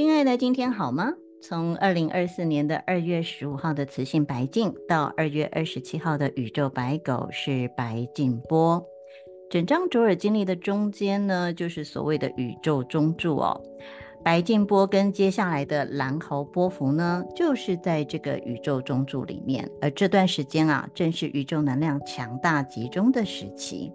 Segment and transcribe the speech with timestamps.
[0.00, 1.12] 亲爱的，今天好吗？
[1.42, 8.82] 从二零二四年的二月十五号的磁性白镜到二月二十七号的宇宙白狗是白镜波，
[9.50, 13.60] 整张卓尔经历的中间呢，就是所谓的宇宙中柱哦。
[14.24, 23.92] 白镜波跟接下来的蓝猴波符呢，就是在这个宇宙中柱里面，而这段时间啊，正是宇宙能量强大集中的时期。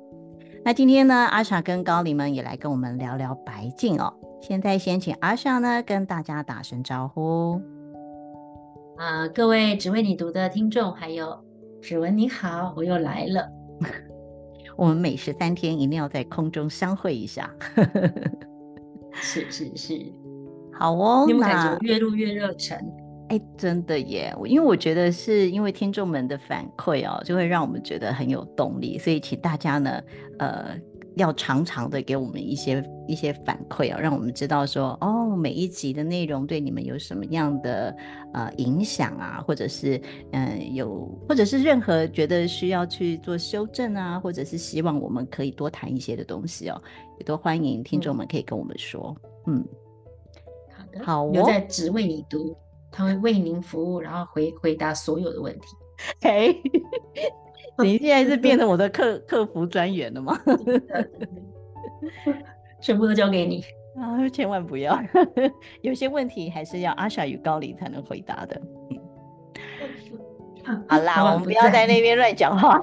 [0.63, 4.13] 那今天呢，阿莎跟高灵们也来跟我们聊聊白镜哦。
[4.47, 7.59] 现在先请阿尚呢跟大家打声招呼。
[8.95, 11.43] 啊、呃，各位只为你读的听众，还有
[11.81, 13.49] 指纹你好，我又来了。
[14.77, 17.49] 我们每十三天一定要在空中相会一下。
[19.13, 19.99] 是是是，
[20.71, 21.23] 好哦。
[21.25, 22.77] 你有没有感觉越录越热忱？
[23.29, 24.31] 哎，真的耶！
[24.45, 29.99] 因为我觉得是因为听众们的反馈哦，就会让我们觉得很有动力，所以请大家呢，
[30.37, 30.77] 呃。
[31.15, 37.95] 要常常的给我们一些一些反馈啊，让我们知道说哦，每一集的内容对你们有什么样的
[38.33, 39.97] 呃影响啊，或者是
[40.31, 46.81] 嗯、呃、有，或者是任何觉得需要去做修正啊，或者是希望我们可以多谈一些的东西哦，
[47.19, 49.15] 也都欢迎听众们可以跟我们说，
[49.47, 49.67] 嗯，嗯
[50.77, 52.55] 好的，好、哦，留在只为你读，
[52.91, 55.67] 他会为您服务，然后回回答所有的问题。
[56.21, 56.61] 嘿。
[57.83, 60.39] 你现在是变成 我的客客服专员了吗？
[62.79, 63.63] 全部都交给你
[63.99, 64.29] 啊！
[64.29, 64.99] 千万不要，
[65.81, 68.61] 有些问题还是要阿傻与高林才能回答的。
[70.67, 72.73] 嗯，好啦，我们不要在那边乱讲话。
[72.73, 72.81] 好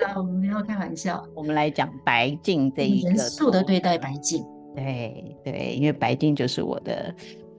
[0.00, 1.24] 啦，我们不要开玩笑。
[1.34, 4.44] 我们来讲白净这一个，严肃的对待白净。
[4.74, 7.14] 对对，因为白净就是我的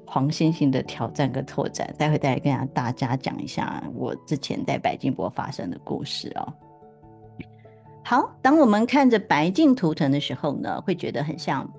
[0.06, 1.92] 黄星星的挑战跟拓展。
[1.98, 6.54] 待会再来跟大家讲一下我之前在白镜波发生的故事哦。
[8.04, 11.72] 好，当我们看着白镜图腾的时候呢，会觉得很像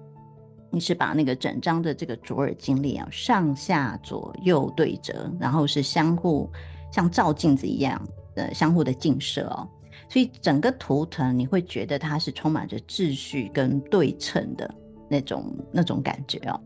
[0.70, 6.48] 你是把那个整张的这个左耳经历啊，上下左右对折，然后是相互
[6.90, 8.00] 像照镜子一样
[8.34, 9.68] 的相互的镜射哦，
[10.08, 14.72] 所以整个图腾你会觉得它是充满着秩序跟对称的
[15.10, 16.58] 那种那种感觉哦。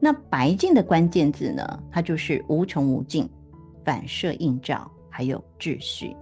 [0.00, 3.28] 那白镜的关键字呢，它就是无穷无尽、
[3.84, 6.16] 反射映照，还有秩序。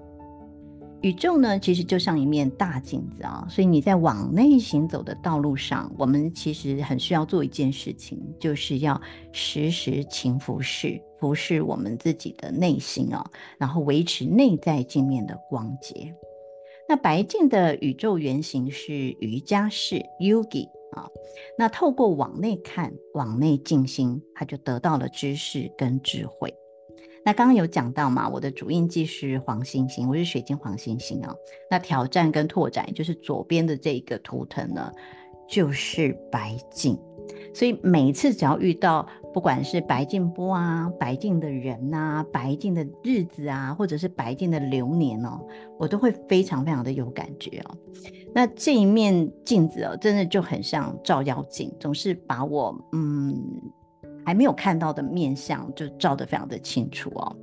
[1.02, 9.00] 宇宙呢，其实就像一面大镜子啊，所以你在往内行走的道路上，我们其实很需要做一件事情，就是要
[9.32, 16.14] 时时勤拂拭，拂拭我们自己的内心啊，然后维持内在镜面的光洁。
[16.88, 21.08] 那白镜的宇宙原型是瑜伽士 Yogi 啊，
[21.58, 26.54] 那透过往内看，往内静心，他就得到了知识跟智慧。
[27.24, 31.36] 那刚刚有讲到嘛，我的主印记是黄星星，我是水晶黄星星哦。
[31.70, 34.90] 那挑战跟拓展，就是左边的这个图腾呢，
[35.48, 36.98] 就是白镜。
[37.54, 45.40] 所以每次只要遇到不管是白镜波啊、白镜的人啊、白镜的日子啊，或者是白镜的流年哦，
[45.78, 47.76] 我都会非常非常的有感觉哦。
[48.34, 53.40] 那这一面镜子哦，真的就很像照妖镜，总是把我嗯。
[54.24, 57.36] 还没有看到的面相就照得非常的清楚哦。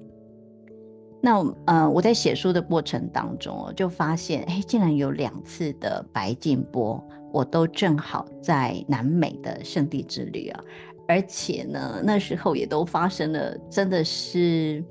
[1.21, 7.03] 那呃，我在写书的过程当中哦，就发现哎，竟然有两次的白静波，
[7.33, 10.63] 我都正好在南美的圣地之旅啊，
[11.07, 14.83] 而且呢，那时候也都发生了，真的是。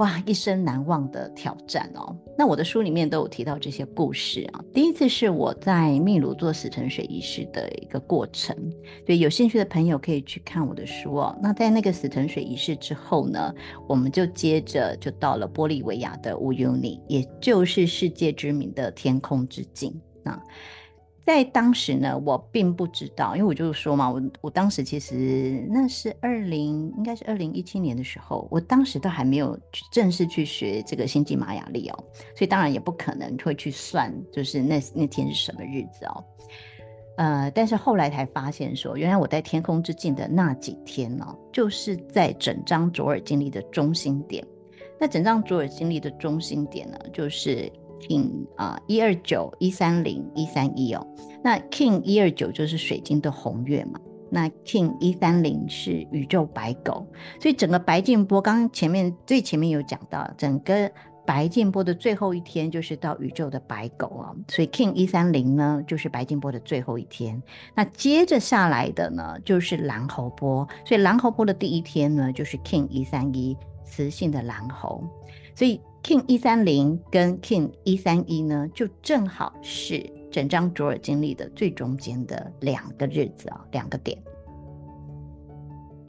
[0.00, 2.16] 哇，一生难忘的挑战哦！
[2.38, 4.64] 那我的书里面都有提到这些故事啊。
[4.72, 8.56] 第一次是我在秘鲁做死藤水仪式的一个过程，
[9.04, 11.38] 对，有兴趣的朋友可以去看我的书哦。
[11.42, 13.54] 那在那个死藤水仪式之后呢，
[13.86, 19.94] 我们就接着就到了玻利维亚的乌尤尼，也就是世界知名的天空之镜
[20.24, 20.42] 啊。
[21.30, 29.58] 在当时呢，我并不知道，因为我就是说嘛，我我当时其实那是二零，应该是二零一七年的时候，我当时都还没有
[29.92, 32.04] 正式去学这个星际玛雅历哦，
[32.34, 36.24] 所以当然也不可能会去算，就是那那天是什么日子哦，
[37.16, 44.44] 呃，但是后来才发现说，原来我在天空之境的那几天呢、哦，就是在整张卓尔经历的中心点，
[44.98, 47.70] 那整张卓尔经历的中心点呢，就是。
[48.00, 51.06] King 啊，一二九一三零一三一哦，
[51.44, 54.00] 那 King 一二九就是水晶的红月嘛，
[54.30, 57.06] 那 King 一三零是宇宙白狗，
[57.40, 60.90] 所以整个白镜波刚前面最前面有讲到，整个
[61.26, 67.40] 白镜波的最后一天就是到宇宙的白狗啊，所以 King 一三零呢就是白镜波的最后一天，
[67.74, 75.04] 那接着下来的呢就是蓝猴波，所以蓝猴波的第一天呢就是 King 一三一雌性的蓝猴，
[75.54, 75.80] 所以。
[76.02, 84.16] King 一三零跟 King 一三一呢，就正好是整张卓尔经历的最中间的两个日子啊，两个点。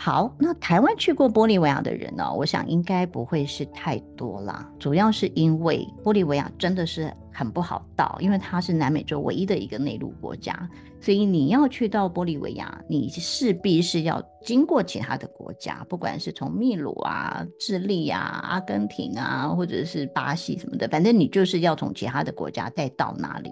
[0.03, 4.67] 好，那台湾去过玻利维亚的人呢、我想应该不会是太多啦。
[4.79, 10.67] 主要是因为玻利维亚真的是很不好到，因为它是南美洲唯一的一个内陆国家，
[10.99, 23.51] 所以你要去到玻利维亚，你势必是要经过其他的国家，不管是从秘鲁啊、智利啊、阿根廷啊，或者是巴西什么的，反正你就是要从其他的国家再到那里。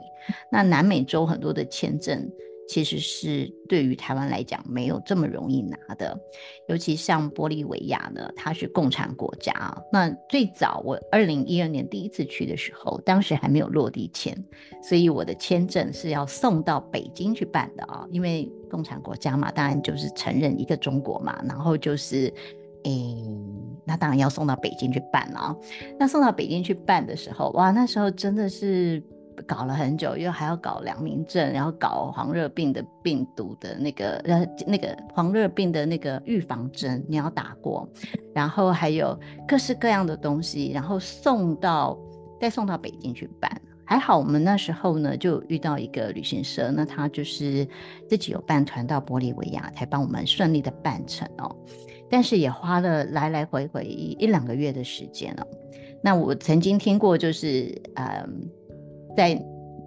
[0.52, 2.28] 那南美洲很多的签证。
[2.70, 6.16] 其实是对于台湾来讲没有这么容易拿的，
[6.68, 9.82] 尤其像玻利维亚呢，它是共产国家啊。
[9.92, 14.38] 那最早我二零一二年第一次去的时候，当时还没有落地签，
[14.84, 18.06] 所以我的签证是要送到北京去办的啊。
[18.12, 22.32] 因为共产国家嘛，当然就是承认一个中国嘛，然后就是，
[22.84, 23.16] 诶，
[23.84, 25.56] 那当然要送到北京去办了啊。
[25.98, 29.02] 那送到北京去办的时候，哇，那时候真的是。
[29.48, 37.88] 搞了很久，又还要搞良民证，然后搞黄热病的病毒的那个呃那个黄热病的那个预防针，你要打过，
[38.34, 41.98] 然后还有各式各样的东西，然后送到
[42.40, 43.50] 再送到北京去办。
[43.86, 47.68] 还好我们那时候呢就遇到一个旅行社，那他就是
[48.08, 51.56] 自己有办团到玻利维亚，才帮我们顺利的办成哦。
[52.10, 55.48] 但是也花了来来回回一两个月的时间哦。
[56.04, 58.50] 那我曾经听过，就是嗯。
[59.16, 59.42] 在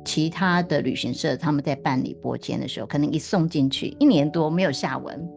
[0.05, 5.29] 其他的旅行社，他们在办理拨签的时候，可能一送进去一年多没有下文，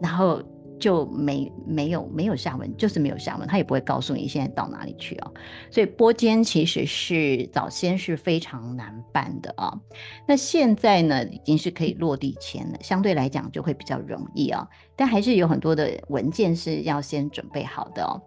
[0.00, 0.42] 然后
[0.78, 5.32] 就没没有没有下文，就是没有下文，他也不会告诉你现在到哪里去哦。
[5.70, 9.72] 所以拨签其实是早先是非常难办的啊。
[10.28, 14.68] 那现在呢，已经是可以落地签了，相对来讲就会比较容易啊。
[14.94, 18.20] 但还是有很多的文件是要先准备好的哦。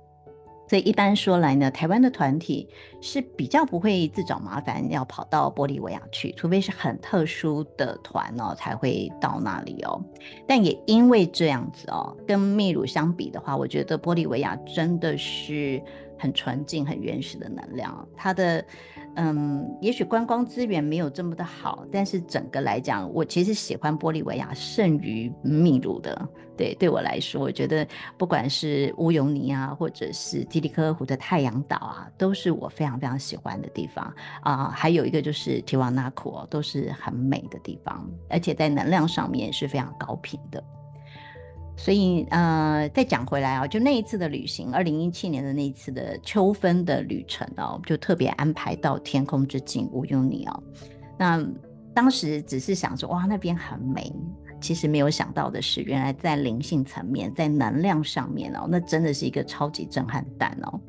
[0.67, 2.67] 所以一般说来呢，台湾的团体
[3.01, 10.03] 是比较不会自找麻烦要跑到玻利维亚去，除非是很特殊的团哦才会到那里哦。
[10.45, 15.81] 但也因为这样子哦，跟秘鲁相比的话，我觉得玻利维亚真的是
[16.17, 18.63] 很纯净、很原始的能量，它的。
[19.19, 26.29] 嗯，也许观光资源没有这么的好，但是整个来讲，我其实喜欢玻利维亚胜于秘鲁的。
[26.57, 27.87] 对，对我来说，我觉得
[28.17, 34.03] 不管是乌尤尼啊，或者是提里科湖的太阳岛啊，都是我非常非常喜欢的地方
[34.41, 34.71] 啊、呃。
[34.71, 40.63] 还有一个就是提瓦纳库，都是很美的地方，而且在能量上面是非常高频的。
[41.79, 50.63] 所以，呃，再讲回来啊，就那一次的旅行，二零一七年的那一次的秋分的旅程哦，就特别安排到天空之镜乌尤尼哦。
[51.19, 51.47] 那
[51.93, 54.11] 当时只是想说，哇，那边很美。
[54.59, 60.79] 其实没有想到的是，原来在灵性层面，在能量上面哦，那真的是一个超级震撼弹哦。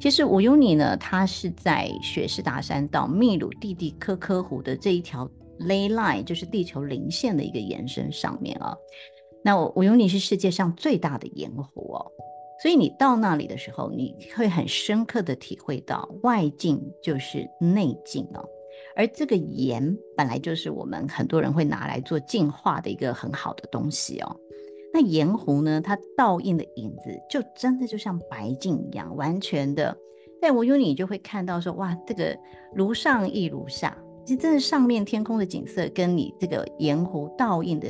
[0.00, 5.26] 其实乌尤尼呢，它是在雪士达山到秘鲁蒂蒂科科湖的这一条
[5.60, 8.76] ley line，就是地球零线的一个延伸上面啊。
[9.42, 12.10] 那乌尤尼是世界上最大的盐湖哦，
[12.62, 18.44] 所以你到那里的时候，你会很深刻的体会到外境就是内境哦。
[18.96, 24.36] 而这个盐本来就是我们很多人会拿来做净化的一个很好的东西哦。
[24.92, 29.96] 那盐湖呢，它倒映的影子就真的就像白镜一样，完全的
[30.40, 32.36] 在我有你就会看到说，哇，这个
[32.74, 37.88] 如上亦如下，其实真的上面天空的景色跟你这个盐湖倒映的。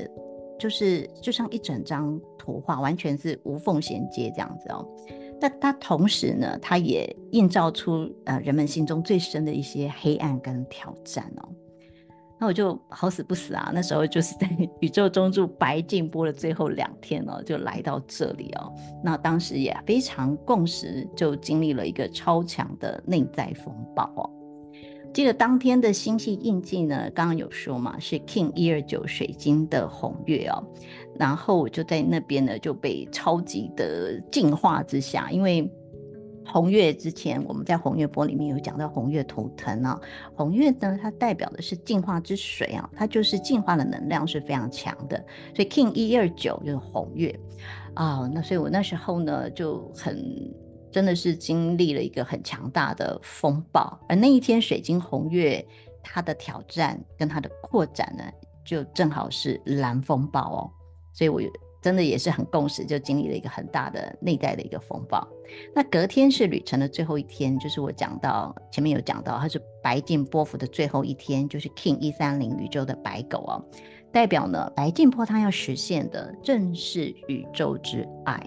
[0.56, 4.86] 就是就像一整张图画，完全是无缝衔接这样子哦。
[5.40, 11.48] 那它同时呢，它也映照出呃人们心中最深的一些黑暗跟挑战哦。
[12.40, 14.48] 那我就好死不死啊，那时候就是在
[14.80, 18.72] 宇宙中柱白镜波的最后两天哦，就来到这里哦。
[19.02, 24.28] 那当时也非常共识，就经历了一个超强的内在风暴哦。
[25.12, 30.60] 记得当天的星系印记呢，刚刚有说嘛，是 King 一二九水晶的红月哦，
[31.18, 35.70] 然后我就在那边呢就被超级的净化之下，因为
[36.46, 40.00] 红月之前我们在红月波里面有讲到红月图腾啊，
[40.34, 45.16] 红月呢它代表的是净化之水啊，它就是净化的能量是非常强的，
[45.54, 47.38] 所以 King 一二九就是红月
[47.94, 50.54] 啊，那所以我那时候呢就很。
[50.94, 55.66] 真的是经历了一个很强大的风暴，而那一天水晶红月
[56.04, 58.22] 它的挑战跟它的扩展呢，
[58.64, 60.70] 就正好是蓝风暴哦，
[61.14, 61.40] 所以我
[61.80, 65.26] 真的也是很共识，就经历了一个很大的内在的一个风暴。
[65.74, 73.62] 那隔天是旅程的最后一天，就是我讲到前面有讲到，它是白镜波幅的最后一天，就是 King 一三零宇宙的白狗哦，
[74.10, 78.42] 代表呢白镜波它要实现的正是宇宙之爱。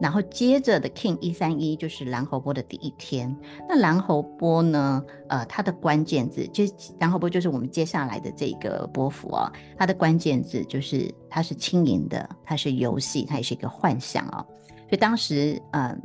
[0.00, 3.34] 然后接着的 King 一三一就是蓝猴波的第一天。
[3.68, 5.02] 那蓝猴波呢？
[5.28, 6.64] 呃，它的关键字就
[7.00, 14.44] 蓝猴波就是我们接下来的这个波幅啊，它的关键字就是它是轻盈的，它是游戏，它也是一个幻想啊。
[14.68, 15.98] 所以当时，嗯、呃，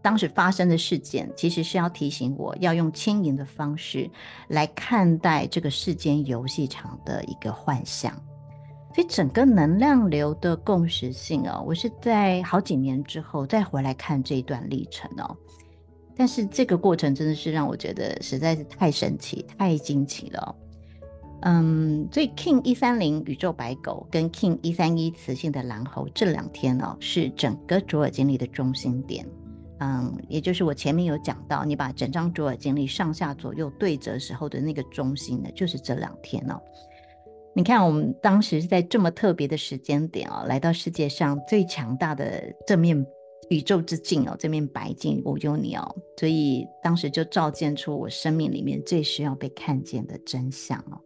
[0.00, 4.08] 当时发生的事件其实是要提醒我要用轻盈的方式
[4.46, 8.12] 来看待这个世间游戏场的一个幻想。
[8.94, 15.36] 所以整个能量流的共识性哦，我是在好几年之后再回来看这一段历程哦。
[16.16, 20.56] 但是这个过程真的是让我觉得实在是太神奇、太惊奇了。
[21.42, 29.24] 嗯，所以 King 一三零宇宙白狗跟 King 一三一磁性的蓝猴这两天哦，是整个卓尔经历的中心点。
[29.78, 36.60] 嗯，也就是我前面有讲到，你把整张卓尔经历上下左右对折时候的那个中心呢，就是这两天哦。
[37.54, 43.04] 你看，我们当时是在这么特别的时间点哦，来到世界上最强大的这面
[43.50, 51.00] 宇宙之镜哦，这面白镜我有你哦，所以当时就照见出我生命里面最需要被看见的真相哦。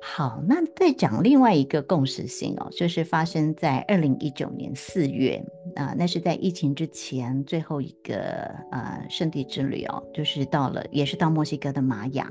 [0.00, 5.42] 好，那再讲另外一个共识性哦，就是发生在二零一九年四月
[5.74, 12.30] 啊、那是在疫情之前最后一个呃圣地之旅哦，就是到了，也是到墨西哥的玛雅。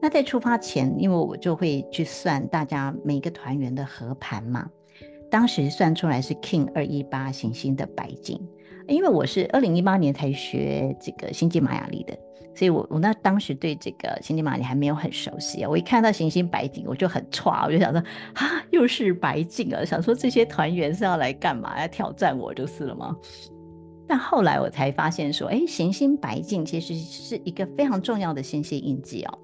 [0.00, 4.68] 那在出发前，因为我就会去算大家每个团员的合盘嘛，
[5.30, 8.38] 当时算出来是 King 二一八行星的白金，
[8.86, 12.14] 因为我是二零一八年才学这个星际玛雅历的，
[12.54, 17.98] 所以我我那当时对这个星际玛雅历还没有很熟悉啊，我一看到行星白金，我就很剉，我就想说
[18.34, 21.80] 啊，又是白金啊，想说这些团员是要来干嘛？
[21.80, 23.16] 要挑战我就是了吗？
[24.06, 29.38] 但后来我才发现说，哎，行星白镜其实是一个非常重要的星系印记哦。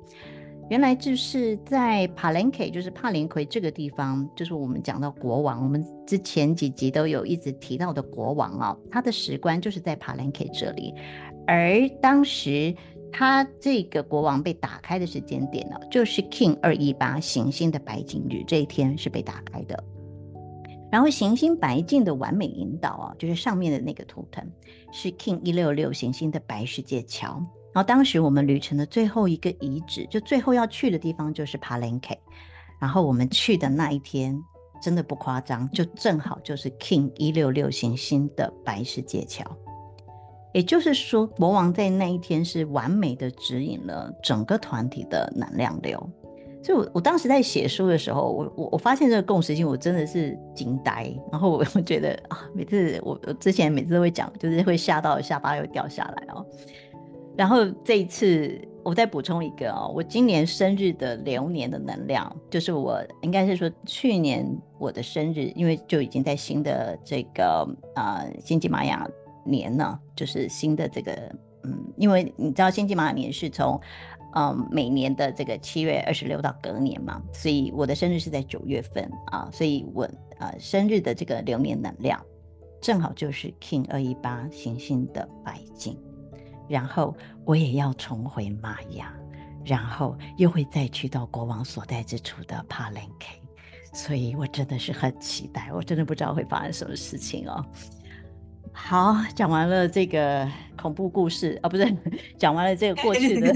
[0.70, 10.94] 原来就是在帕连凯，就是帕连奎这个地方，就是我们讲到国王，我们之前几集都有一直提到的国王、哦，他的石棺就是在帕连凯这里。
[11.44, 12.72] 而当时
[13.10, 19.82] 他这个国王被打开的时间点呢，就是 King 二一八行星的白金日这一天是被打开的。
[20.92, 24.48] 然后行星白镜的完美引导啊，就是上面的那个图腾
[24.92, 27.44] 是 King 一六六行星的白世界桥。
[27.72, 32.18] 然后当时我们旅程的最后一个遗址，就最后要去的地方就是帕连凯。
[32.80, 34.42] 然后我们去的那一天，
[34.82, 39.44] 真的不夸张，就正好就是 King 一六六行星的白世界桥。
[40.52, 46.10] 也就是说，国王在那一天是完美的指引了整个团体的能量流。
[46.62, 51.14] 所以我，我我当时在写书的时候，我我我发现这个共识性，我真的是惊呆。
[51.30, 56.44] 然后我我觉得啊，每次我我之前每次都会讲，就是会吓到下巴又掉下来哦。
[57.40, 64.46] 然后这一次，我再补充一个哦，我今年生日的流年的能量，就是我应该是说去年
[64.78, 69.08] 我的生日，因为就已经在新的这个、呃、星际玛雅
[69.42, 71.12] 年呢，就是新的这个
[71.64, 73.80] 嗯，因为你知道星际玛雅年是从
[74.34, 80.06] 嗯每年的这个七月二十六到隔年嘛，所以我的生日是在九月份啊，所以我、
[80.40, 82.22] 呃、生日的这个流年能量
[82.82, 85.96] 正好就是 King 二一八行星的白金。
[86.70, 89.12] 然后我也要重回玛雅，
[89.64, 93.34] 然后又会再去到国王所在之处的帕连凯，
[93.92, 97.66] 所以我真的是很期待，我真的不知道会发生什么事情哦。
[98.72, 100.48] 好，讲完了这个
[100.80, 101.84] 恐怖故事啊，不是
[102.38, 103.52] 讲完了这个过去的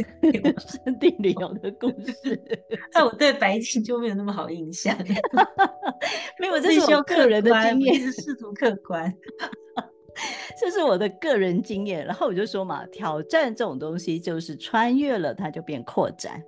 [0.59, 2.43] 圣 地旅游的故事，
[2.93, 4.93] 那我对白镜就没有那么好印象，
[6.41, 9.15] 没有，这是我个人的经验，是试图客观。
[10.61, 16.41] 这是我的个人经验，然后我就说嘛，挑战这种东西就是穿越了，它就变扩展；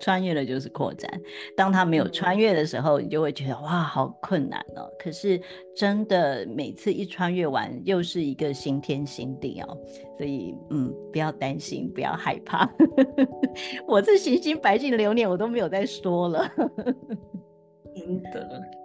[0.00, 1.10] 穿越了就是扩展。
[1.56, 4.88] 当它没有穿越的时候，你就会觉得哇，好困难哦。
[4.98, 5.40] 可是
[5.74, 9.78] 真的每次一穿越完，又是一个新天新地哦。
[10.18, 12.70] 所以嗯，不要担心，不要害怕。
[13.88, 16.48] 我这行星白镜流年我都没有再说了，
[17.94, 18.83] 真的。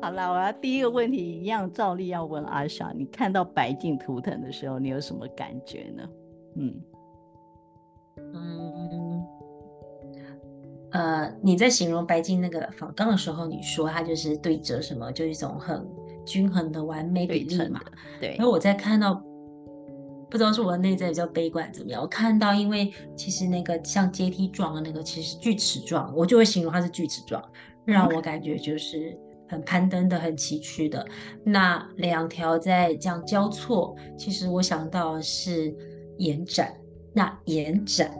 [0.00, 6.08] 好了，我要第一个问题一样，照例要问阿莎，你看到白镜图腾的时候，你有什么感觉呢？
[6.56, 6.74] 嗯
[8.34, 9.24] 嗯，
[10.90, 15.86] 呃，你在形容白镜那个仿钢的时候，你说它就是对折什么，就是一种很
[16.26, 17.80] 均衡的完美比例嘛。
[18.20, 18.34] 对。
[18.36, 19.14] 然后我在看到，
[20.28, 27.42] 不知道是我的内在比较悲观怎么样，我看到因为其实那个像阶梯状的那个，其实锯齿状，我就会形容它是锯齿状，
[27.84, 29.16] 让我感觉就是。
[29.50, 31.04] 很攀登的，很崎岖的，
[31.44, 35.74] 那两条在这样交错，其实我想到是
[36.18, 36.72] 延展。
[37.12, 38.16] 那延展，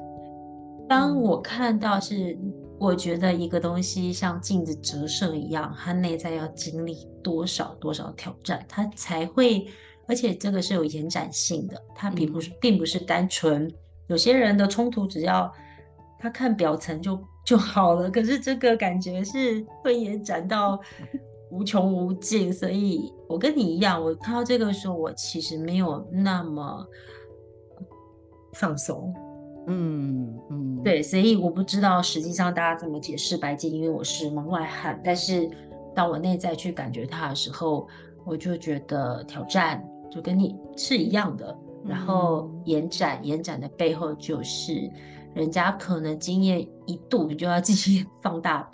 [0.88, 2.36] 当我看到是，
[2.76, 9.64] 我觉得一个东西像镜子折射一样，它内在要经历多少多少挑战，它才会
[10.08, 13.72] 而且这个是有延展性的，它并不是并不是单纯
[14.08, 15.48] 有些人的冲突只要
[16.18, 20.80] 他看表层就就好了，可是这个感觉是会延展到
[21.50, 26.86] 无穷无尽，所以我跟你一样，我看到这个时候，我其实没有那么
[28.52, 29.12] 放松。
[29.66, 35.00] 嗯嗯，对，所以我不知道实际上大家怎么解释白金，因为我是门外汉。
[35.04, 35.48] 但是
[35.94, 37.86] 当我内在去感觉它的时候，
[38.24, 41.56] 我就觉得挑战就跟你是一样的。
[41.84, 44.90] 然后延展，延展的背后就是
[45.34, 48.70] 人家可能经验一度，你就要继续 放大。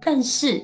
[0.00, 0.62] 但是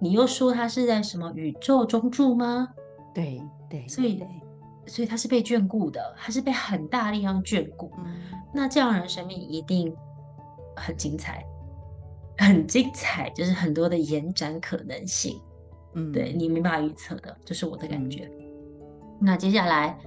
[0.00, 2.68] 你又说他是在什么宇宙中住吗？
[3.14, 4.24] 对对，所以
[4.86, 7.90] 所以他是被眷顾的，他是被很大力量眷顾。
[7.98, 8.16] 嗯
[8.50, 9.94] 那这样人生命一定
[10.74, 11.44] 很精彩，
[12.38, 15.38] 很精彩，就是很多的延展可能性。
[15.92, 18.30] 嗯，对，你没办法预测的，这是我的感觉。
[19.20, 19.98] 那接下来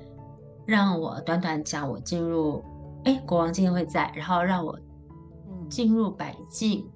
[0.65, 2.63] 让我短短讲我进入，
[3.03, 4.77] 哎，国王今天会在，然后让我
[5.69, 6.89] 进入百境。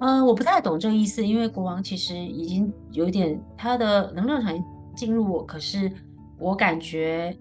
[0.00, 4.52] 嗯、呃，我不太懂这个意思，因为国王其实已经有点他的能量场
[4.96, 5.90] 进入我，可是
[6.38, 7.36] 我感觉。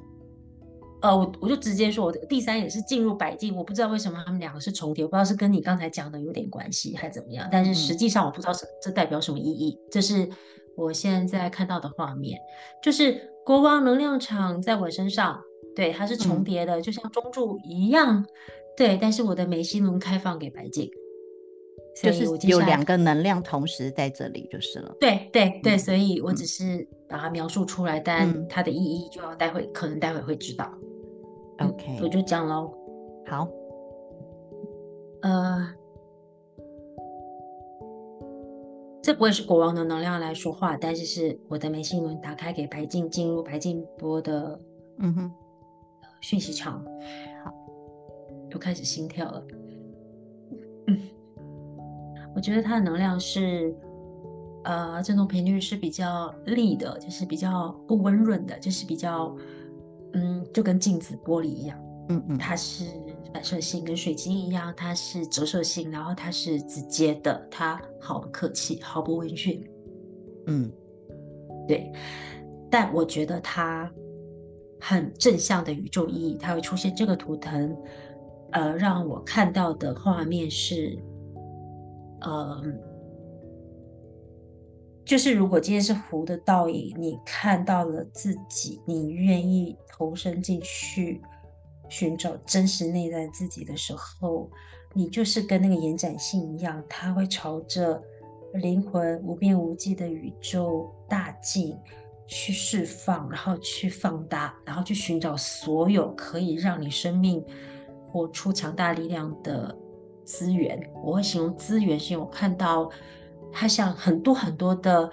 [1.01, 9.77] 呃，我我就直接说，我第三也是进入百境，我不知道为什么他们两个是重叠，我不知道是跟你刚才讲的有点关系还是怎么样，但是实际上我不知道这这代表什么意义。
[9.91, 10.29] 这是
[10.77, 12.39] 我现在看到的画面，
[12.81, 15.41] 就是国王能量场在我身上，
[15.75, 18.25] 对，它是重叠的，嗯、就像中柱一样，
[18.77, 20.89] 对，但是我的眉心轮开放给白镜，
[22.01, 24.95] 就是有两个能量同时在这里就是了。
[24.99, 30.71] 对对对，所以我只是把它描述出来，嗯、但它的意义就要待会可能待会会知道。
[31.59, 32.73] OK，我就讲喽。
[33.27, 33.47] 好，
[35.21, 35.69] 呃，
[39.01, 44.59] 这不会是国王的能量来说话，但是是我的眉心轮打开给白镜进入白镜波的，
[44.97, 45.31] 嗯哼，
[46.23, 46.83] 讯息场。
[47.43, 47.53] 好，
[48.49, 49.45] 又开始心跳了。
[50.87, 50.97] 嗯，
[52.35, 53.75] 我觉得它的能量是，
[54.63, 59.35] 呃，振动频率是比较利的，就是比较不温润的，就是比较。
[60.15, 61.75] 嗯，就跟镜子玻璃一样，
[62.09, 62.85] 嗯嗯，它是
[63.33, 69.67] 反射性，跟水晶一样，它是折射性，然后它是直接的，它毫不客气，毫不温驯，
[70.45, 70.71] 嗯，
[71.67, 71.91] 对。
[72.69, 73.91] 但我觉得它
[74.85, 77.73] 很正向的宇宙意义，它会出现这个图腾，
[78.51, 80.99] 呃，让我看到的画面是，
[82.19, 82.61] 呃。
[85.05, 91.21] 就是如果今天是湖的倒影，你看到了自己，你愿意投身进去
[91.89, 94.49] 寻找真实内在自己的时候，
[94.93, 98.01] 你就是跟那个延展性一样，它会朝着
[98.53, 101.77] 灵魂无边无际的宇宙大进
[102.27, 107.43] 去释放，然后去放大，然后去寻找所有可以让你生命
[108.07, 109.75] 活出强大力量的
[110.23, 110.81] 资源。
[111.03, 112.89] 我会形容资源，是因为我看到。
[113.55, 115.07] 它像很多很多的，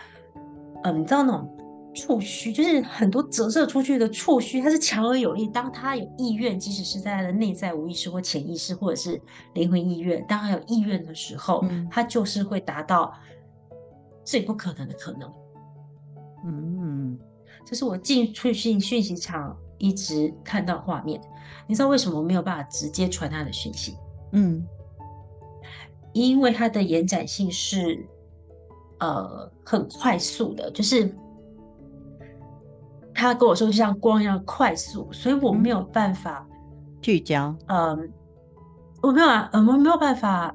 [0.85, 1.47] 嗯，你知道那种
[1.95, 5.47] 触须，就是很多折射出去的触须，它是强而有力。
[5.49, 9.21] 当它有意愿，即使是在它的内在无意识或潜意识，或者是
[9.53, 13.13] 灵魂意愿，当它有意愿的时候，嗯，他就是会达到
[14.25, 15.31] 最不可能的可能。
[16.45, 17.19] 嗯，
[17.65, 21.21] 这是我进出讯讯息场一直看到画面。
[21.67, 23.97] 你知道为什么我没有办法直接传他的讯息？
[24.33, 24.67] 嗯，
[26.13, 28.07] 因为它的延展性是。
[29.03, 31.11] 呃，很快速的，就是
[33.15, 36.47] 他跟我说，就像光一样快速，所以我没有办法
[37.01, 37.57] 聚焦。
[37.69, 38.13] 嗯，
[39.01, 40.55] 我没有啊，我没有办法，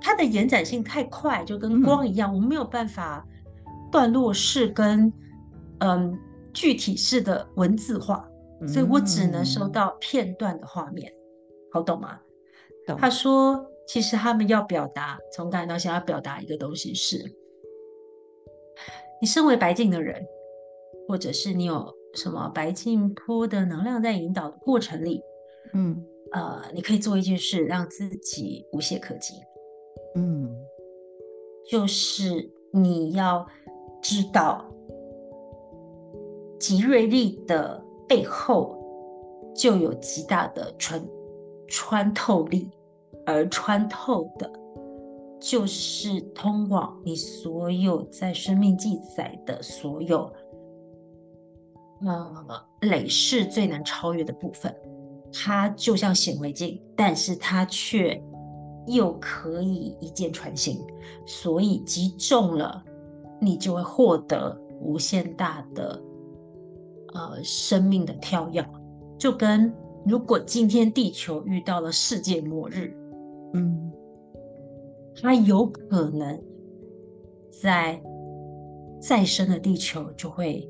[0.00, 3.24] 它的延展性太快，就跟光一样，嗯、我没有办法
[3.92, 5.12] 段落式跟
[5.84, 6.18] 嗯
[6.52, 8.28] 具体式的文字化，
[8.66, 11.12] 所以我只能收到片段的画面，
[11.70, 12.20] 好懂吗？
[12.86, 12.96] 懂。
[12.96, 17.18] 他说，其实他们要表达，从感到现在要表达一个东西是。
[19.20, 20.24] 你身为白净的人，
[21.08, 25.20] 或者是你有什么白净波的能量在引导的过程里，
[25.72, 29.34] 嗯，呃，你可以做一件事，让自己无懈可击，
[30.14, 30.48] 嗯，
[31.68, 33.46] 就是你要
[34.02, 34.64] 知道，
[36.64, 38.74] 极锐利的背后
[39.54, 41.06] 就有极大的穿
[41.68, 42.70] 穿透力，
[43.26, 44.50] 而穿透的。
[45.38, 50.32] 就是通往你所有在生命记载的所有，
[52.00, 54.74] 呃，累世最难超越的部分。
[55.30, 58.18] 它就像显微镜，但是它却
[58.86, 60.80] 又可以一箭穿心，
[61.26, 62.82] 所以击中了，
[63.38, 66.00] 你就会获得无限大的
[67.14, 68.62] 呃生命的跳跃，
[69.18, 69.72] 就跟
[70.04, 72.94] 如果今天地球遇到了世界末日，
[73.54, 73.90] 嗯，
[75.22, 76.42] 它有可能
[77.62, 78.02] 在
[79.00, 80.68] 再生的地球就会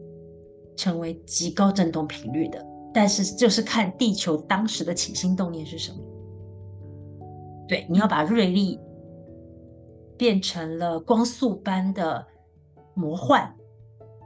[0.76, 5.98] 成为极高振动频率的，但是就是看地球当时的起心动念是什么。
[7.66, 8.78] 对，你要把锐利
[10.18, 12.26] 变成了光速般的
[12.94, 13.52] 魔幻，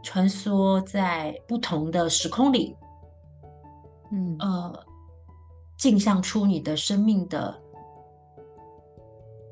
[0.03, 2.77] 穿梭在不同的时空里，
[4.13, 4.85] 嗯呃，
[5.77, 7.61] 镜像出你的生命的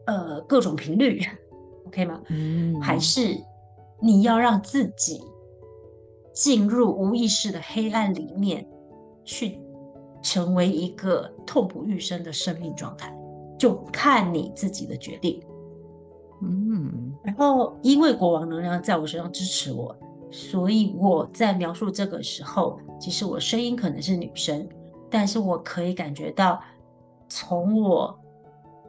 [0.07, 1.21] 呃各种频率，
[1.87, 2.21] OK 吗？
[2.29, 3.37] 嗯，还是
[4.01, 5.21] 你要让自己
[6.33, 8.67] 进入无意识的黑暗里面，
[9.25, 9.59] 去
[10.23, 13.15] 成为一个痛不欲生的生命状态？
[13.59, 15.43] 就看你自己的决定，
[16.43, 19.97] 嗯，然后因为国王能量在我身上支持我，
[20.31, 24.69] 所以我在描述这个时候，其实我声音可能是女生，
[25.11, 26.61] 但是我可以感觉到
[27.29, 28.19] 从我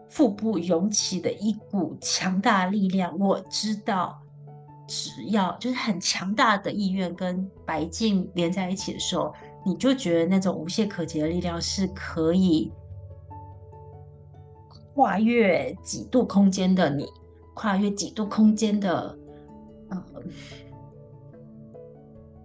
[0.09, 4.17] 腹部涌起的一股强大力量，我知道
[4.87, 9.33] 只要就是很强大的意愿跟白净连在一起的时候，
[9.65, 12.71] 你就觉得那种无懈可击的力量是可以。
[14.95, 17.05] 跨越几度空间的你，
[17.53, 19.15] 跨越几度空间的
[19.89, 20.03] 呃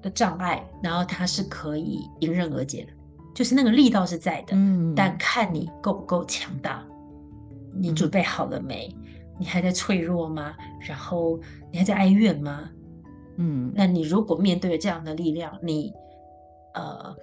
[0.03, 2.93] 的障碍，然后它是可以迎刃而解的，
[3.35, 6.85] 就是那个力道是在的，嗯，但看你够不够强大，
[7.75, 8.95] 你准备好了没？
[8.95, 10.55] 嗯，你还在脆弱吗？
[10.81, 12.69] 然后你还在哀怨吗？
[13.37, 15.93] 嗯，那你如果面对这样的力量，你
[16.75, 17.17] 呃。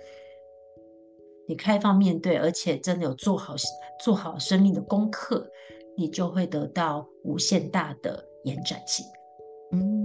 [1.48, 3.56] 你开放面对，而且真的有做好
[4.00, 5.50] 做好生命的功课，
[5.98, 9.04] 你就会得到无限大的延展性。
[9.72, 9.99] 嗯，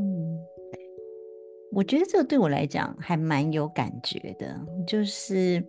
[1.75, 5.63] 我觉得这个对我来讲还蛮有感觉的，就是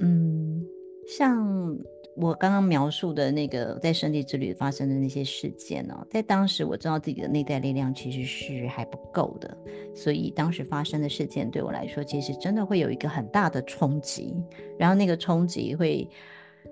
[0.00, 0.62] 嗯，
[1.06, 1.78] 像。
[2.14, 9.56] 我刚刚描述的那个在圣地之旅发生的那些事件呢、哦，在当时我知道自己的内在力量其实是还不够的，
[9.94, 14.36] 所以当时发生的事件对我来说，其实真的会有一个很大的冲击，
[14.78, 16.06] 然后那个冲击会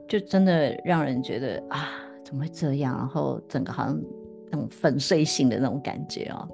[0.06, 1.88] 就真的让人觉得啊，
[2.22, 2.94] 怎么会这样？
[2.98, 3.98] 然后整个好像
[4.50, 6.46] 那种粉碎性的那种感觉哦。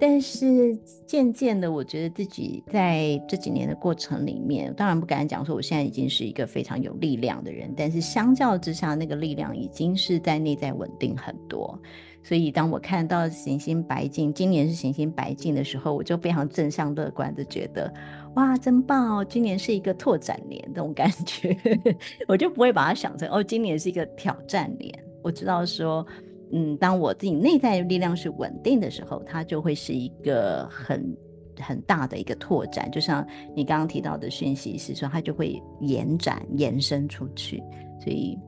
[0.00, 11.76] 但是渐渐的，我觉得自己在这几年的过程里面，当然不敢讲说我现在已经是一个非常有力量的人，但是相较之下，那个力量已经是在内在稳定很多。
[12.22, 17.92] 所以当我看到行星白镜，今年是行星白镜的时候，我就非常正向乐观的觉得，
[18.34, 19.24] 哇，真棒哦！
[19.24, 21.56] 今年是一个拓展年，这种感觉，
[22.28, 24.92] 我就不会把它想成哦，今年是一个挑战年。
[25.22, 26.06] 我知道说。
[26.52, 31.16] 嗯，当我自己内在的力量是稳定的时候，它就会是一个很
[31.60, 32.90] 很大的一个拓展。
[32.90, 37.62] 就像你刚刚提到的讯息是说，它就会延展、延伸出去。
[38.00, 38.38] 所以，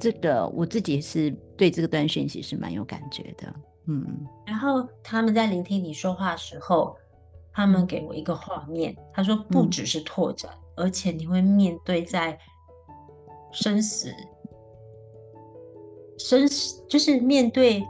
[0.00, 3.54] 这个我自己是对这个段讯息是蛮有感觉的。
[3.86, 4.04] 嗯，
[4.46, 6.96] 然后他们在聆听你说话的时候，
[7.52, 12.38] 他们给我一个画面，他说不只是拓展，嗯，而且你会面对在
[13.52, 14.12] 生死。
[16.18, 17.82] 生死就是面对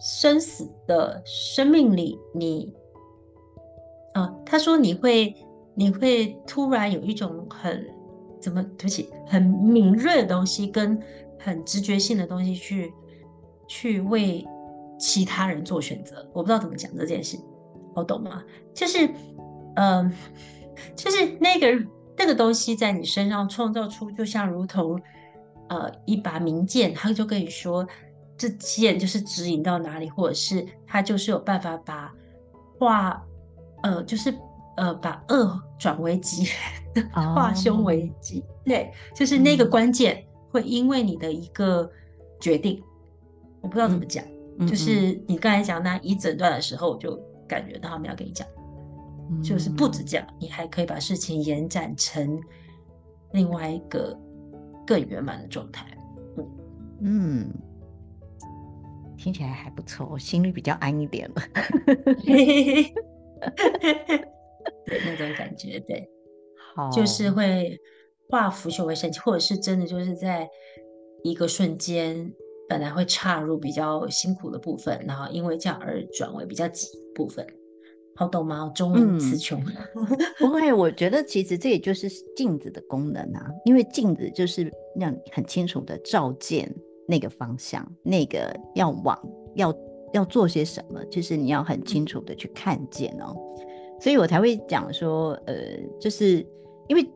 [0.00, 2.72] 生死的生命里，你，
[4.14, 5.32] 啊，他说你会，
[5.74, 7.86] 你会突然有一种很
[8.40, 11.00] 怎么对不起，很敏锐的东西跟
[11.38, 12.92] 很直觉性的东西去
[13.68, 14.44] 去为
[14.98, 16.28] 其他人做选择。
[16.32, 17.38] 我不知道怎么讲这件事，
[17.94, 18.42] 我懂吗？
[18.74, 19.08] 就是，
[19.76, 20.12] 嗯、
[20.96, 21.86] 就是那个
[22.18, 25.00] 那个东西在你身上创造出，就像如同。
[25.68, 27.86] 呃，一把名剑，他就跟你说，
[28.36, 32.12] 这剑就是指引到哪里，或者是他就是有办法把
[32.78, 33.24] 化，
[33.82, 34.34] 呃，就是
[34.76, 36.48] 呃，把恶转为吉，
[37.12, 38.40] 化凶为吉。
[38.40, 38.48] Oh.
[38.66, 41.90] 对，就是那个关键会因为你的一个
[42.38, 44.24] 决定，嗯、我不知道怎么讲，
[44.58, 48.46] 嗯、就是你刚才讲那一整段的时候，我就感觉到他们要跟你讲，
[49.30, 52.38] 嗯、就是不止这样，你还可以把事情延展成
[53.32, 54.18] 另外一个。
[54.86, 55.86] 更圆满的状态，
[56.36, 56.46] 嗯
[57.00, 57.50] 嗯，
[59.16, 61.42] 听起来还不错，我心里比较安一点了。
[62.24, 62.92] 对，
[65.04, 66.08] 那种感觉，对，
[66.74, 67.78] 好，就是会
[68.28, 70.48] 化腐朽为神奇，或者是真的就是在
[71.22, 72.32] 一个瞬间，
[72.68, 77.46] 本来会插入比较辛苦的部分，然后因为这样而转为比较急的部分。
[78.14, 78.70] 好懂吗？
[78.74, 79.60] 中文词穷。
[79.94, 80.06] 嗯、
[80.38, 86.72] 不会，我觉得其实这也就是镜子的功能啊，因为镜子就是让你很清楚的照见
[87.06, 89.18] 那个方向，那个要往
[89.54, 89.74] 要
[90.12, 93.36] 要做些什么，就是你要很清楚的去看见哦。
[94.00, 95.54] 所以我才会讲说，呃，
[96.00, 96.46] 就是
[96.88, 97.06] 因为。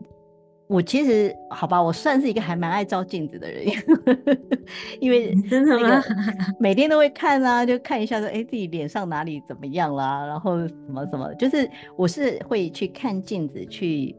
[0.69, 3.65] 我其实好吧，我算是一个还蛮爱照镜子的人，
[5.01, 6.03] 因为真的吗？
[6.59, 14.15] 每天都会看啊，就看一下说，哎，自己脸上哪里怎么样啦，然后什么什么，就是我是会去看镜子去，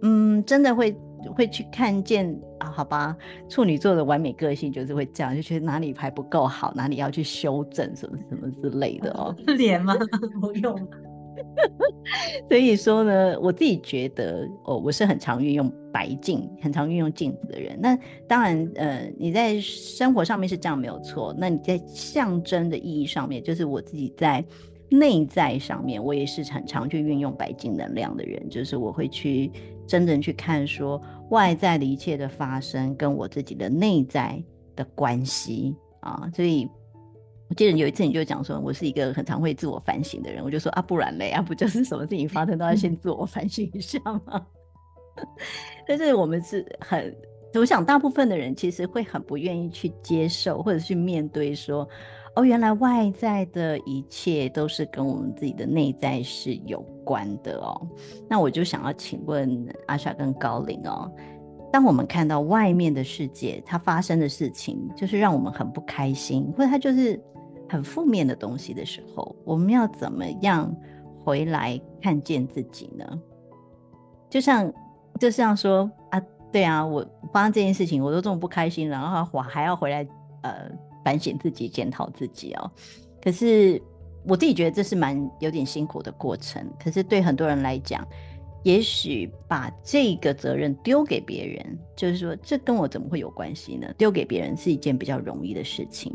[0.00, 0.96] 嗯，真的会
[1.36, 3.14] 会去看见啊，好吧，
[3.48, 9.36] 处女座的完美个性就是会这样，就觉得哪里还不够好，哪里要去修正什么什么之类的哦。
[9.58, 9.94] 脸吗？
[10.40, 10.88] 不用。
[12.48, 17.78] 所以说呢，我自己觉得哦，我是很常运用白镜，很常运用镜子的人。
[17.80, 21.34] 那当然，呃，你在生活上面是这样没有错。
[21.38, 24.44] 那你在象征的意义上面，就是我自己在
[24.90, 28.48] 内在上面，我也是很常去运用白镜能量的人。
[28.48, 29.50] 就是我会去
[29.86, 34.42] 真正去看说外在的一切的发生跟我自己的内在
[34.76, 36.68] 的关系啊，所以。
[37.52, 44.46] 我记得有一次你就讲说，我是一个很常会自我反省的人，我就说啊，不然嘞啊，不就是什么事情发生都要先自我反省一下吗？
[45.86, 47.14] 但是我们是很，
[47.52, 51.86] 我想大部分的人其实会很不愿意去接受或者去面对说，
[52.36, 57.86] 哦，原来外在的一切都是跟我们自己的内在是有关的哦。
[58.30, 61.12] 那我就想要请问阿莎跟高灵哦，
[61.70, 67.22] 当我们看到外面的世界它发生的事情，就是让我们很不开心，或者它就是。
[67.72, 70.70] 很负面的东西的时候，我们要怎么样
[71.24, 73.18] 回来看见自己呢？
[74.28, 74.70] 就像
[75.18, 76.20] 就像说啊，
[76.52, 80.06] 对啊，我发生这件事情，我都这么不开心，然后我还要回来
[80.42, 80.70] 呃
[81.02, 82.70] 反省自己、检讨自己哦。
[83.22, 83.80] 可是
[84.26, 86.62] 我自己觉得这是蛮有点辛苦的过程。
[86.78, 88.06] 可是对很多人来讲，
[88.64, 93.90] 也许把这个责任丢给别人，就是说这跟我怎么会有关系呢？
[93.96, 96.14] 丢给别人是一件比较容易的事情。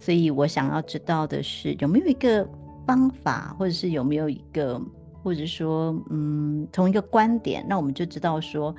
[0.00, 2.48] 所以我想要知道的是，有没有一个
[2.86, 4.80] 方法，或者是有没有一个，
[5.22, 8.74] 或者说，嗯，同一个观点，那我们就知道说，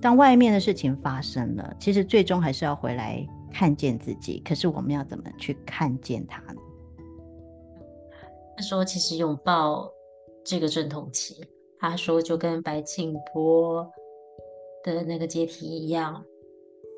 [0.00, 4.40] 当外面的事情发生了，其实最终还是要回来看见自己。
[4.44, 6.60] 可是我们要怎么去看见它呢？
[8.56, 9.88] 他说，其实拥抱
[10.44, 11.36] 这个阵痛期，
[11.78, 13.86] 他说就跟白净波
[14.82, 16.24] 的那个阶梯一样，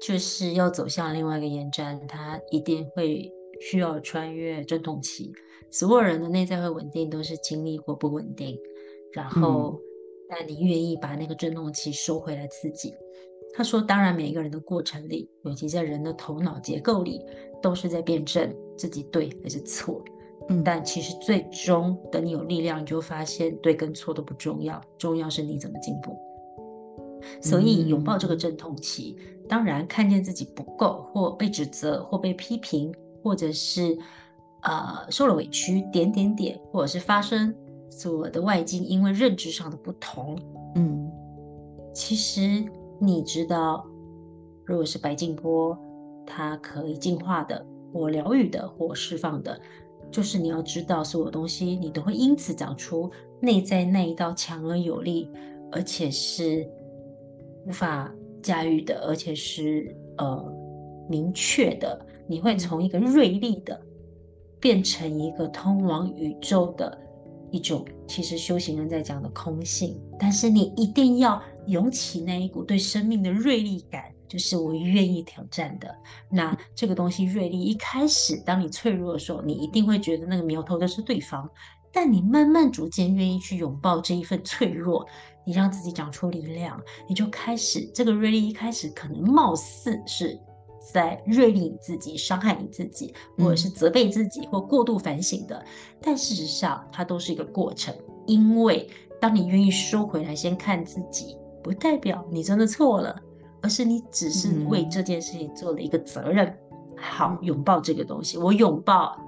[0.01, 3.31] 就是要走向另外一个延展，他一定会。
[3.71, 5.33] 需要穿越阵痛期，
[5.71, 8.59] 所有人的内在会稳定，都是经历过不稳定。
[9.13, 9.81] 然后，
[10.29, 12.93] 但你愿意把那个阵痛期收回来自己。
[13.55, 17.25] 他说，当然每一个人的过程里，尤其在人的头脑结构里，
[17.63, 20.05] 都是在辩证自己对还是错。
[20.49, 26.15] 嗯，但其实最终等你有力量，你就发现对跟错都不重要，重要是你怎么进步。
[27.41, 29.17] 所以拥抱这个阵痛期，
[29.49, 32.93] 当然看见自己不够，或被指责，或被批评。
[33.25, 33.97] 或者是，
[34.61, 37.55] 呃，受了委屈，点点点，或者是发生
[37.89, 40.39] 所有的外境，因为认知上的不同，
[40.75, 41.11] 嗯，
[41.95, 42.63] 其实
[43.01, 43.87] 你知道，
[44.67, 45.75] 如果是白净波，
[46.27, 49.59] 它可以净化的，或疗愈的，或释放的，
[50.11, 53.11] 就是你要知道，所有东西你都会因此长出
[53.41, 55.31] 内在那一道强而有力，
[55.73, 56.69] 而且是
[57.67, 60.55] 无法驾驭的，而且是呃
[61.09, 62.05] 明确的。
[62.27, 63.81] 你会从一个锐利的
[64.61, 66.99] 变成一个通往宇宙的
[67.51, 70.01] 一种，其实修行人在讲的空性。
[70.19, 75.95] 但是你一定要涌起那一股对生命的锐利感，就是我愿意挑战的。
[76.31, 81.49] 那这个东西锐利，一开始当你脆弱的时候，你一定会觉得那个苗头的是对方。
[81.93, 85.07] 但你慢慢逐渐愿意去拥抱这一份脆弱，
[85.47, 90.37] 你让自己长出力量，你就开始这个锐利一开始可能貌似是。
[90.93, 95.67] 在锐利你自己、伤害你自己，或者是责备自己，或过度反省的，嗯、
[96.03, 97.95] 但事实上它都是一个过程。
[98.27, 98.89] 因为
[99.21, 103.17] 当你愿意收回来，先看自己，不代表你真的错了，
[103.63, 106.47] 而是你只是为这件事情做了一个责任。
[106.47, 109.19] 嗯、好，拥抱这个东西，我拥抱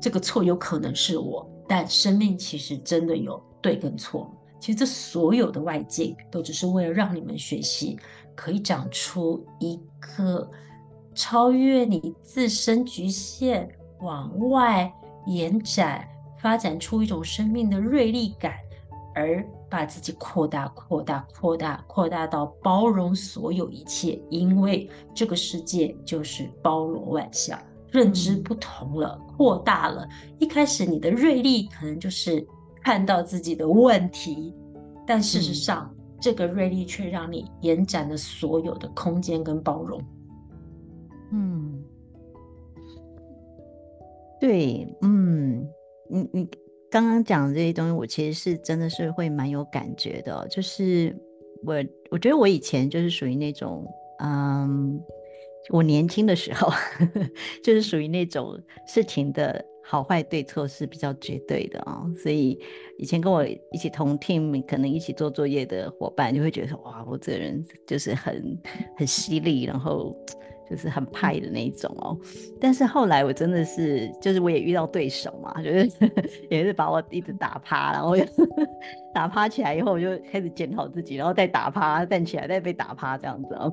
[0.00, 4.30] 这个错，有可能是我，但生命其实真的有对跟错。
[4.60, 7.98] 其实这所有的外境，都只是为了让你们学习，
[8.34, 10.48] 可以长出一个。
[11.16, 13.66] 超越你自身局限，
[14.00, 14.92] 往外
[15.26, 16.06] 延展，
[16.38, 18.52] 发展出一种生命的锐利感，
[19.14, 24.20] 而把自己扩大、扩大、扩大、扩大到包容所有一切。
[24.28, 27.58] 因为这个世界就是包罗万象，
[27.90, 30.06] 认知不同了，扩大了。
[30.38, 32.46] 一开始你的锐利可能就是
[32.84, 34.54] 看到自己的问题，
[35.06, 39.98] 但事实上，嗯、这个锐利却让你延展了所有的空间跟包容。
[41.32, 41.82] 嗯，
[44.40, 45.68] 对，嗯，
[46.08, 46.48] 你你
[46.90, 50.46] 刚刚讲这些东西，我其实是真的是会蛮有感觉的。
[50.48, 51.14] 就是
[51.64, 51.74] 我，
[52.10, 53.84] 我觉得我以前就是属于那种，
[54.22, 55.00] 嗯，
[55.70, 56.70] 我年轻的时候，
[57.62, 62.08] 就是属于那种事情的好坏对错是比较绝对的哦。
[62.16, 62.58] 所以
[62.98, 68.56] 以前跟我一起同 team，可能一起做作业的伙伴，就会觉得，哇，我这个人就是很
[68.96, 70.16] 很犀利，然后。
[70.68, 72.18] 就是很派的那一种哦，
[72.60, 75.90] 但是后来我真的是，就是我也遇到对手嘛，就是
[76.50, 78.16] 也是把我一直打趴，然后
[79.14, 83.72] 打趴起来以后，我就开始检讨自己，然后再打趴，站起来再被打趴这样子哦，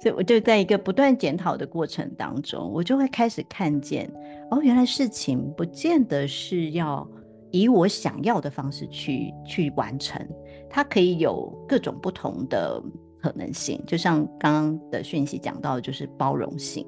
[0.00, 4.10] 所以我就在一个不断检讨的过程当中，我就会开始看见
[4.50, 7.08] 哦，原来事情不见得是要
[7.52, 10.20] 以我想要的方式去去完成，
[10.68, 12.82] 它可以有各种不同的。
[13.22, 16.84] 可能性，就像刚刚的讯息讲到的，就是包容性。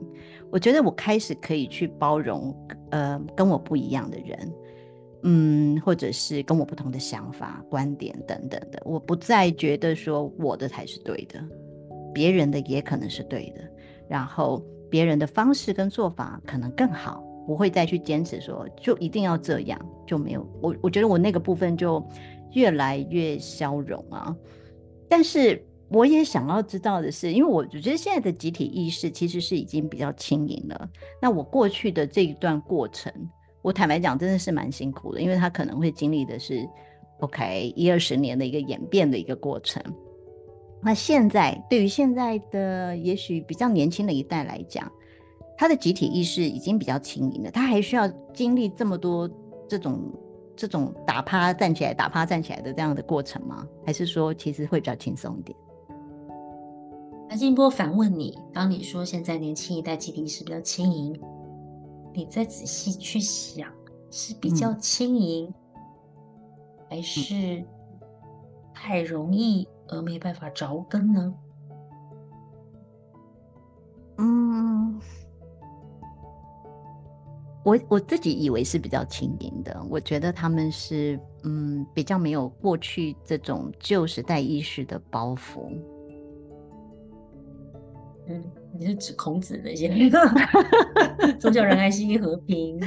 [0.50, 2.52] 我觉得我开始可以去包容，
[2.90, 4.52] 呃，跟我不一样的人，
[5.22, 8.82] 嗯，或者是跟我不同的想法、观点等等的。
[8.84, 11.40] 我不再觉得说我的才是对的，
[12.12, 13.62] 别人的也可能是对的。
[14.08, 20.74] 然后别人的方式跟做法可能更好，不会再去坚持说就一定要这样，就没有我。
[20.82, 22.04] 我觉得我那个部分就
[22.52, 24.36] 越来越消融啊，
[25.08, 25.64] 但是。
[25.88, 30.88] 我也想要知道的是，因为我我觉得现在的集体意识其实是已经比较轻盈了。
[31.20, 33.12] 那我过去的这一段过程，
[33.62, 36.68] 我坦白讲真的是蛮辛苦的，因为他可能会经历的是
[37.20, 39.82] OK 一二十年的一个演变的一个过程。
[40.82, 44.90] 那现在对于现在的也许比较年轻的一代来讲，
[45.56, 49.30] 他的集体意识已经比较轻盈了，他还需要经历这么多
[49.68, 50.12] 这种
[50.56, 53.66] 这种打趴站起来、打趴站起来的这样的过程吗？
[53.86, 55.56] 还是说其实会比较轻松一点？
[57.34, 61.20] 白金波反问你：当你说现在年轻一代集体意识比较轻盈，
[62.12, 63.68] 你再仔细去想，
[64.08, 65.74] 是比较轻盈，嗯、
[66.88, 67.64] 还是
[68.72, 71.34] 太容易而没办法着根呢？
[74.18, 75.00] 嗯，
[77.64, 79.84] 我我自己以为是比较轻盈的。
[79.90, 85.76] 我觉得他们是嗯比较没有过去这种旧时代意识的包袱。
[88.26, 89.88] 嗯，你是指孔子那些
[91.38, 92.80] 宗教仁爱心义和平？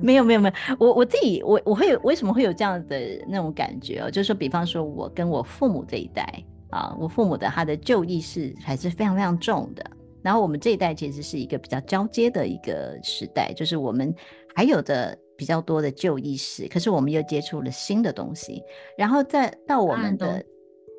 [0.00, 2.98] 没有没有没有，我我自己我我会有为什么会有这样的
[3.28, 4.10] 那种感觉哦？
[4.10, 6.24] 就是说，比方说我跟我父母这一代
[6.70, 9.84] 啊，我父母的他的旧意识还是非常非常重的。
[10.22, 14.14] 然后我们这一代其实是一个比较交接的一个时代，就是我们
[14.54, 18.62] 还有的比较多的旧意识，可是我们又接触了新的东西，
[18.96, 20.42] 然后再到我们的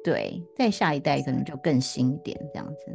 [0.03, 2.85] 对，再下一代可能就更新一点这样子。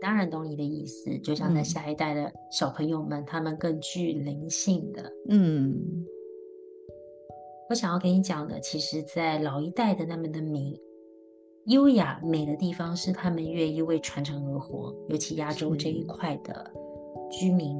[0.00, 5.12] 当然懂你的意思，就像在下一代的小朋友们，嗯、他们更具灵性的。
[5.28, 5.74] 嗯，
[7.68, 10.80] 我想要跟你讲的，其实，在老一代的他们的美、
[11.66, 16.70] 优雅、美的地方，是他们愿意为传承而活，尤其亚洲这一块的
[17.30, 17.76] 居民。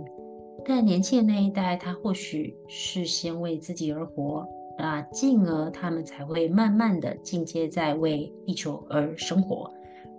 [0.65, 9.73] 但年轻的那一代，他或许是先为自己而活，啊，进而他们才会慢慢的进阶在为地球而生活。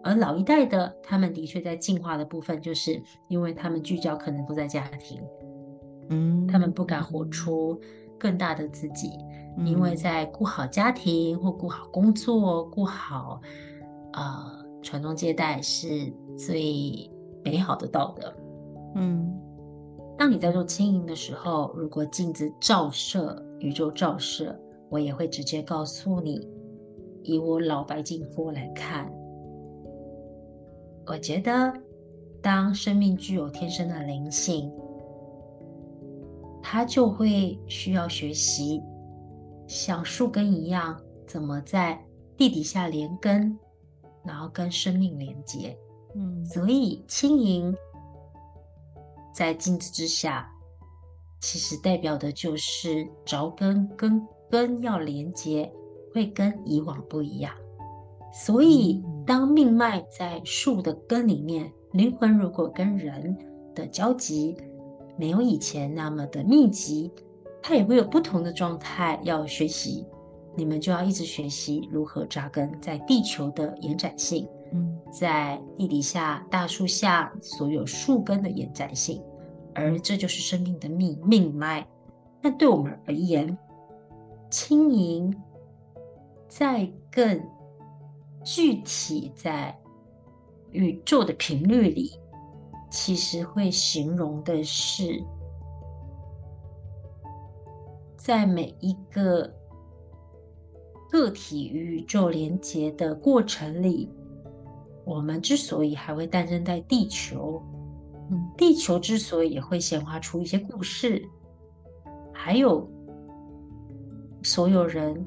[0.04, 5.22] 而老一代的，他们的确在进化的部分，就是因为他们聚焦可能都在家庭，
[6.10, 7.80] 嗯，他们不敢活出
[8.18, 9.12] 更大的自己，
[9.58, 13.40] 嗯、因为在顾好家庭或顾好工作、顾好
[14.14, 17.10] 呃传宗接代是最
[17.44, 18.34] 美好的道德。
[18.96, 19.32] 嗯，
[20.18, 24.60] 当你在做轻盈的时候，如果镜子照射、宇宙照射，
[24.90, 26.50] 我也会直接告诉你，
[27.22, 29.08] 以我老白金波来看。
[31.08, 31.74] 我觉得，
[32.42, 34.72] 当生命具有天生的灵性，
[36.62, 38.82] 它就会需要学习，
[39.68, 42.00] 像树根一样，怎么在
[42.38, 43.58] 地底下连根，
[44.24, 45.78] 然后跟生命连接。
[46.16, 47.76] 嗯，所以轻盈
[49.34, 50.50] 在镜子之下，
[51.40, 55.72] 其实代表的就是着根，跟根要连接，
[56.14, 57.54] 会跟以往不一样。
[58.34, 63.38] 所以，当命脉在树的根里面，灵魂如果跟人
[63.76, 64.56] 的交集
[65.18, 67.12] 没有以前那么的密集，
[67.62, 70.06] 它也会有不同的状态要学习。
[70.56, 79.22] 你们就要一直学习如何扎根在地球的延展性，嗯，在地底下大树下所有树根的延展性，
[79.76, 81.86] 而这就是生命的命命脉。
[82.42, 83.58] 那对我们而言，
[84.50, 85.36] 轻盈
[86.48, 87.42] 在更。
[88.44, 89.78] 具体在
[90.72, 92.12] 宇宙的频率里，
[92.90, 95.24] 其实会形容的是，
[98.18, 99.54] 在每一个
[101.10, 104.10] 个体与宇宙连接的过程里，
[105.06, 107.62] 我们之所以还会诞生在地球，
[108.32, 111.24] 嗯，地球之所以也会显化出一些故事，
[112.34, 112.90] 还有
[114.42, 115.24] 所有人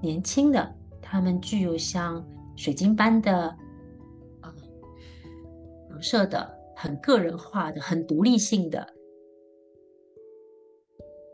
[0.00, 2.24] 年轻的，他们具有像
[2.56, 3.56] 水晶般的，
[4.42, 4.54] 呃，
[5.90, 8.94] 折射的、很个人化的、很独立性的，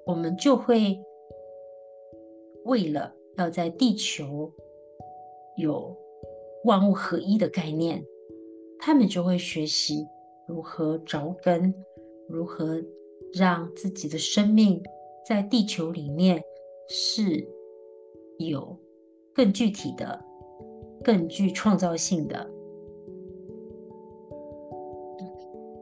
[0.06, 0.98] 我们就会
[2.64, 4.52] 为了要在地球
[5.56, 5.96] 有
[6.64, 8.04] 万物合一的概念，
[8.78, 10.06] 他们就会学习
[10.48, 11.74] 如何着根，
[12.28, 12.82] 如何
[13.32, 14.82] 让自己的生命
[15.26, 16.42] 在地球里面
[16.88, 17.48] 是
[18.38, 18.78] 有
[19.34, 20.20] 更具体的、
[21.02, 22.50] 更具创造性的。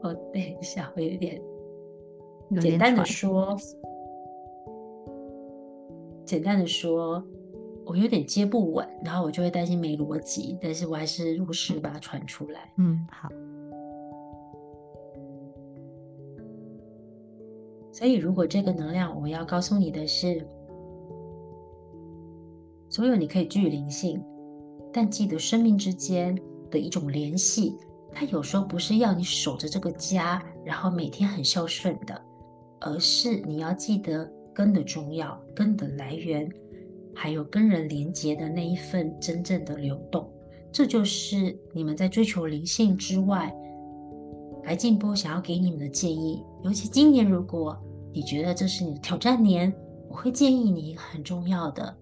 [0.03, 1.41] 我等一下，我有点
[2.59, 3.55] 简单的说，
[6.25, 7.23] 简单的说，
[7.85, 12.73] 我有点接不稳，然后我就会担心没逻辑，但是我还是如实把它传出来。
[12.77, 13.29] 嗯，好。
[17.93, 20.43] 所以，如果这个能量，我要告诉你的是，
[22.89, 24.23] 所有你可以具有灵性，
[24.93, 26.37] 但记得生命之间
[26.69, 27.75] 的一种联系，
[28.11, 32.21] 它有时候不是要你守着这个家，然后每天很孝顺的，
[32.79, 36.49] 而是你要记得根的重要，根的来源，
[37.15, 40.29] 还有跟人连接的那一份真正的流动。
[40.73, 43.53] 这就是你们在追求灵性之外，
[44.63, 46.43] 白静波想要给你们的建议。
[46.63, 47.77] 尤其今年，如果
[48.13, 49.73] 你觉得这是你的挑战年，
[50.09, 51.97] 我会建议你很重要的。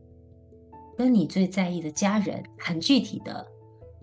[0.99, 3.47] 跟你最在意的家人，很具体的，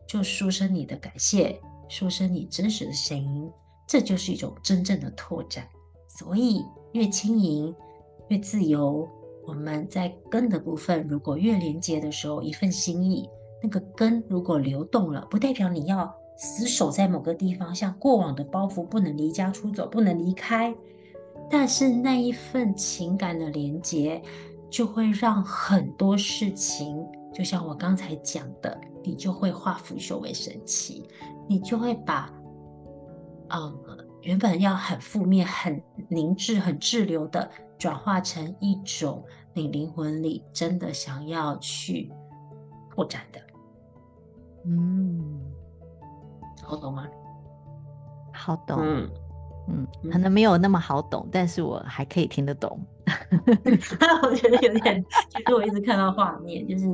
[0.09, 3.53] 就说声你的感谢，说声你真实的声音，
[3.86, 5.68] 这就是一种真正的拓展。
[6.09, 7.74] 所以越轻盈，
[8.28, 9.07] 越自由。
[9.47, 13.28] 我们在根的部分，如果越连接的时候，一份心意，
[13.62, 20.74] 那个根如果流动了，不代表你要死守在某个地方，像过往的包袱不能离家出走，不能离开。
[21.51, 24.22] 但是那一份情感的连接。
[24.76, 27.02] 就会让很多事情，
[27.32, 31.08] 就像我刚才讲的，你就会化腐朽为神奇，
[31.48, 32.30] 你就会把，
[33.48, 33.74] 嗯，
[34.20, 39.24] 原本要很负面、很凝滞、很滞留的，转化成一种
[39.54, 42.12] 你灵魂里真的想要去
[42.90, 43.40] 拓展的。
[44.66, 45.40] 嗯，
[46.62, 47.08] 好懂吗？
[48.30, 48.76] 好懂。
[48.78, 49.10] 嗯
[49.68, 52.80] 嗯，可能没有那么好懂，但是我还可以听得懂。
[54.22, 56.86] 我觉得有点，其实我一直看到画面，就是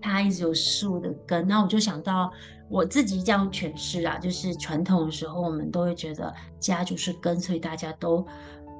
[0.00, 2.30] 它一直有树的根，那我就想到
[2.68, 8.26] 我自己这样诠释啊，就是传统的时候，我们都会觉得家就是根，所以大家都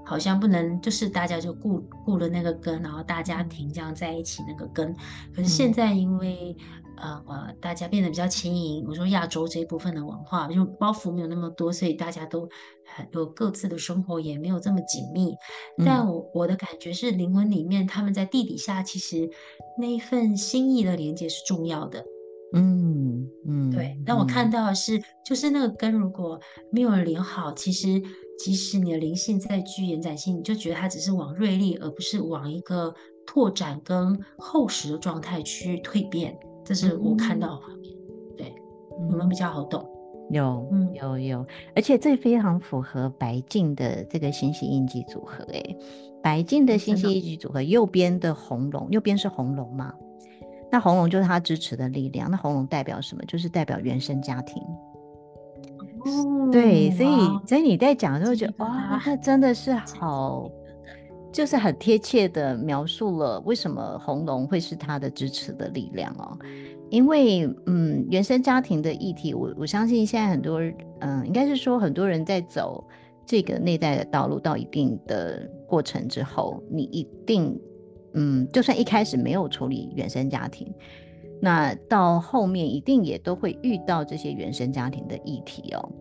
[0.05, 4.95] 好像不能，就是大家就顾顾了那个根，然后大家庭这样在一起那个根。
[5.35, 6.57] 可是现在因为、
[7.03, 12.49] 嗯、呃大家变得比较轻盈，我说亚洲这一部分的文化，因为包袱没有那么多，所以大家都。
[13.13, 15.37] 有各自的生活，也没有这么紧密。
[15.85, 19.29] 但我我的感觉是，灵魂里面他们在地底下，其实
[19.79, 22.05] 那一份心意的连接是重要的。
[22.55, 23.97] 嗯嗯，对。
[24.07, 26.41] 但我看到的是，就是那个根如果
[26.73, 28.03] 没有连好，其实
[28.39, 32.93] 即使你的灵性再具延展性，你就觉得它只是往锐利，而不是往一个
[33.27, 36.37] 拓展跟厚实的状态去蜕变。
[36.69, 37.95] 这是我看到的画面。
[38.37, 38.55] 对，
[39.09, 39.83] 你们比较好懂。
[40.29, 45.43] 有，有，有，而且这非常符合白净的这个星系印记组合。
[45.45, 45.79] 诶，
[46.23, 49.95] 白净的星系印记组合，右边的红龙，右边是红龙嘛？
[50.71, 52.31] 那红龙就是它支持的力量。
[52.31, 53.25] 那红龙代表什么？
[53.25, 54.63] 就是代表原生家庭。
[56.05, 60.51] 哦、对，所以所以你在讲的时候觉得，哇，那真的是好，
[61.33, 66.39] 就是很贴切的描述了为什么红龙会是他的支持的力量哦。
[66.91, 70.59] 因为，嗯，原生家庭的议题，我我相信现在很多，
[71.01, 72.83] 嗯，应该是说很多人在走
[73.27, 77.61] 这个内在的道路到一定的过程之后，你一定，
[78.15, 80.73] 嗯，就算一开始没有处理原生家庭，
[81.43, 85.93] 那到后面一定也都会遇到这些原生家庭的议题哦，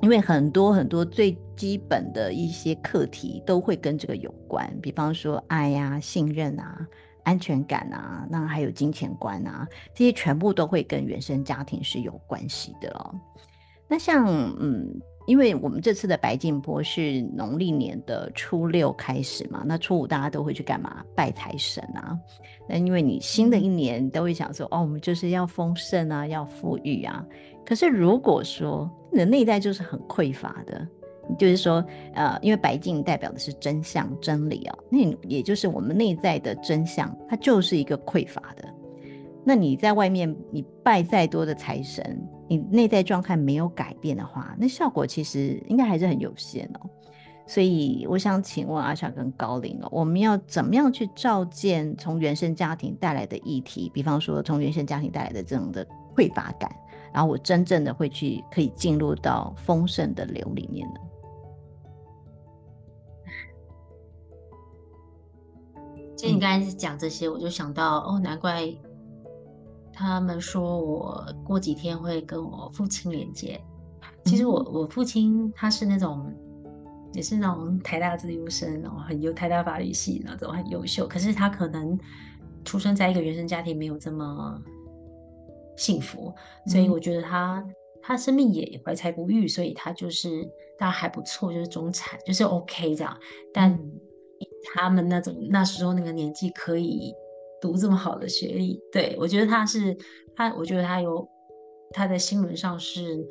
[0.00, 6.86] 因为很多很多最基本的一些课题都会跟这个有关，比方说爱呀、啊、信任啊。
[7.22, 13.14] 安全感啊，那还有金钱观啊，这些全部都会跟原生家庭是有关系的哦。
[13.86, 14.26] 那像
[14.58, 14.88] 嗯，
[15.26, 21.04] 因为我们这次的白净波是农历年的初六开始嘛，那初五大家都会去干嘛？
[21.14, 22.18] 拜财神啊。
[22.66, 27.24] 那因为你新的一年都会想说，哦，我们就是要丰盛啊，要富裕啊。
[27.64, 30.86] 可是如果说你的内在就是很匮乏的。
[31.38, 31.84] 就是说，
[32.14, 34.98] 呃，因为白镜代表的是真相、真理哦，那
[35.28, 38.68] 也就是我们内在的真相，它就是一个匮乏的。
[39.44, 46.90] 那你在外面你拜再多的财神，你内在状态没有改变的话，那效果其实应该还是很有限哦。
[47.46, 53.88] 所以我想请问阿莎跟高林哦，我们要怎么样去照见从原生家庭带来的议题？
[53.94, 55.86] 比方说从原生家庭带来的这种的
[56.16, 56.68] 匮乏感，
[57.12, 61.00] 然后我真正的会去可以进入到丰盛的流里面呢？
[66.16, 68.72] 其实你刚才讲这些，我就想到哦，难怪
[69.92, 73.60] 他们说我过几天会跟我父亲连接。
[74.24, 76.32] 其实我我父亲他是那种。
[77.12, 81.98] 也是那种台大自由生，然后很有台大法律系那种很优秀，可是他可能
[82.64, 84.62] 出生在一个原生家庭没有这么
[85.76, 86.32] 幸福，
[86.66, 87.64] 所以我觉得他
[88.02, 90.28] 他生命也怀才不遇，所以他就是
[90.78, 93.16] 大家还不错，就是中产，就是 OK 这样。
[93.52, 93.78] 但
[94.74, 97.12] 他们那种那时候那个年纪可以
[97.60, 99.96] 读这么好的学历，对，我觉得他是
[100.34, 101.28] 他，我觉得他有
[101.92, 103.26] 他在新闻上是，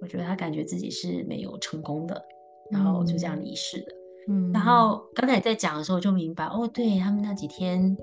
[0.00, 2.22] 我觉得他感觉自己是没有成功的。
[2.70, 3.92] 然后就这样离世的。
[4.28, 8.02] 嗯，然后刚才在讲的时候就明白，哦，对他们那几天可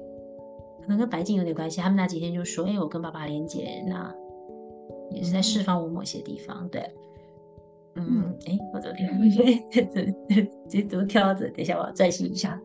[0.90, 1.80] 能跟白净有点关系。
[1.82, 4.14] 他们那几天就说：“哎，我跟爸爸连接，那
[5.12, 6.66] 也是在释放我某些地方。
[6.66, 6.92] 嗯”对，
[7.96, 10.14] 嗯，哎，我昨天我觉得
[10.70, 11.48] 这怎么跳到这？
[11.50, 12.60] 等一下我要专心一下。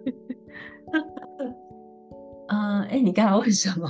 [2.49, 3.89] 嗯， 哎，你刚才问什么？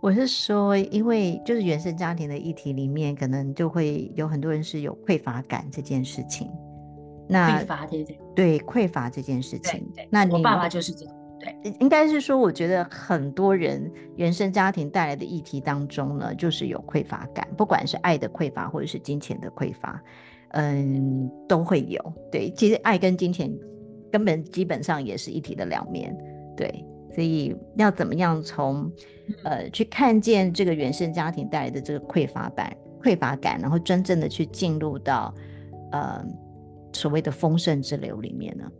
[0.00, 6.50] 我是说，因为就是原生家庭的议题里面，可能就会有很多人是有匮乏感这件事情。
[7.26, 11.13] 那匮乏对对对，匮乏这件事情，那我爸爸就是这个，
[11.44, 20.02] 对，应该是说，我觉得很多人原生家庭带来的议题当中呢，就是有匮乏感，不管是爱的匮乏或者是金钱的匮乏，
[20.52, 22.00] 嗯，都会有。
[22.32, 23.54] 对，其实爱跟金钱
[24.10, 26.16] 根本基本上也是一体的两面，
[26.56, 26.84] 对，
[27.14, 28.90] 所以要怎么样从
[29.42, 35.34] 呃去看见这个原生家庭带来的这个匮乏感、匮乏感，然后真正的去进入到
[35.92, 36.24] 呃。
[36.96, 38.70] 所谓的丰盛之流里面呢？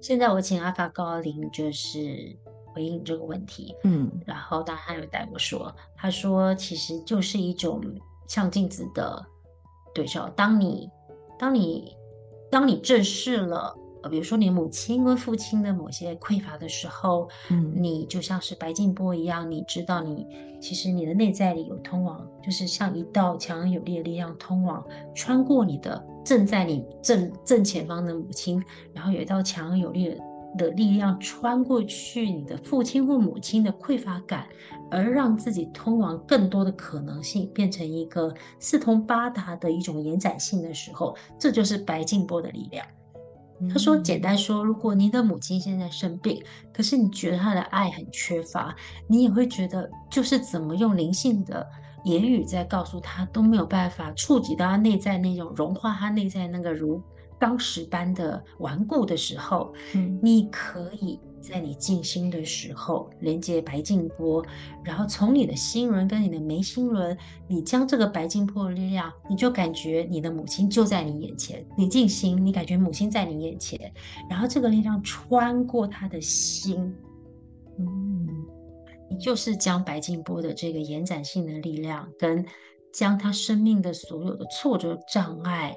[0.00, 2.36] 现在我请阿法高林就是
[2.66, 7.82] 回应这个问题，嗯，然后当然他有带我说，他说其实就是一种
[8.26, 9.24] 像镜子的
[9.94, 10.88] 对照，当你
[11.38, 11.96] 当你
[12.50, 13.76] 当你正视了。
[14.08, 20.26] 呃，比如说你母亲跟父亲的某些匮乏的时候，嗯，你就像是白静波一样，你知道你
[20.60, 24.82] 其实你的内在里有通往，就是像一道强而有力的力量通往，
[25.14, 30.16] 穿过你的正在你正正前方的母亲，然后有一道强而有力
[30.56, 34.48] 的力量穿过去你的父亲或母亲的匮乏感，
[34.90, 42.84] 而让自己通往更多的可能性，变成一个四通八达的一种延展性的时候，这就是白静波的力量。
[43.70, 46.42] 他说：“简单说，如果你的母亲现在生病，
[46.72, 48.74] 可是你觉得她的爱很缺乏，
[49.08, 51.66] 你也会觉得，就是怎么用灵性的
[52.04, 57.02] 言语在告诉她，都没有办法触及到她内在那种融化她内在那个如
[57.38, 64.44] 钢石般的顽固的时候，嗯，你可以。”在你静心的时候，连接白净波，
[64.84, 67.16] 然后从你的心轮跟你的眉心轮，
[67.46, 71.64] 你将这个白净波的力量，你就感觉你的母亲就在你眼前。
[71.76, 73.92] 你静心，你感觉母亲在你眼前，
[74.28, 76.94] 然后这个力量穿过她的心，
[77.78, 78.28] 嗯，
[79.10, 82.44] 你就是将白净波的这个延展性的力量，跟
[82.92, 85.76] 将他生命的所有的挫折障碍，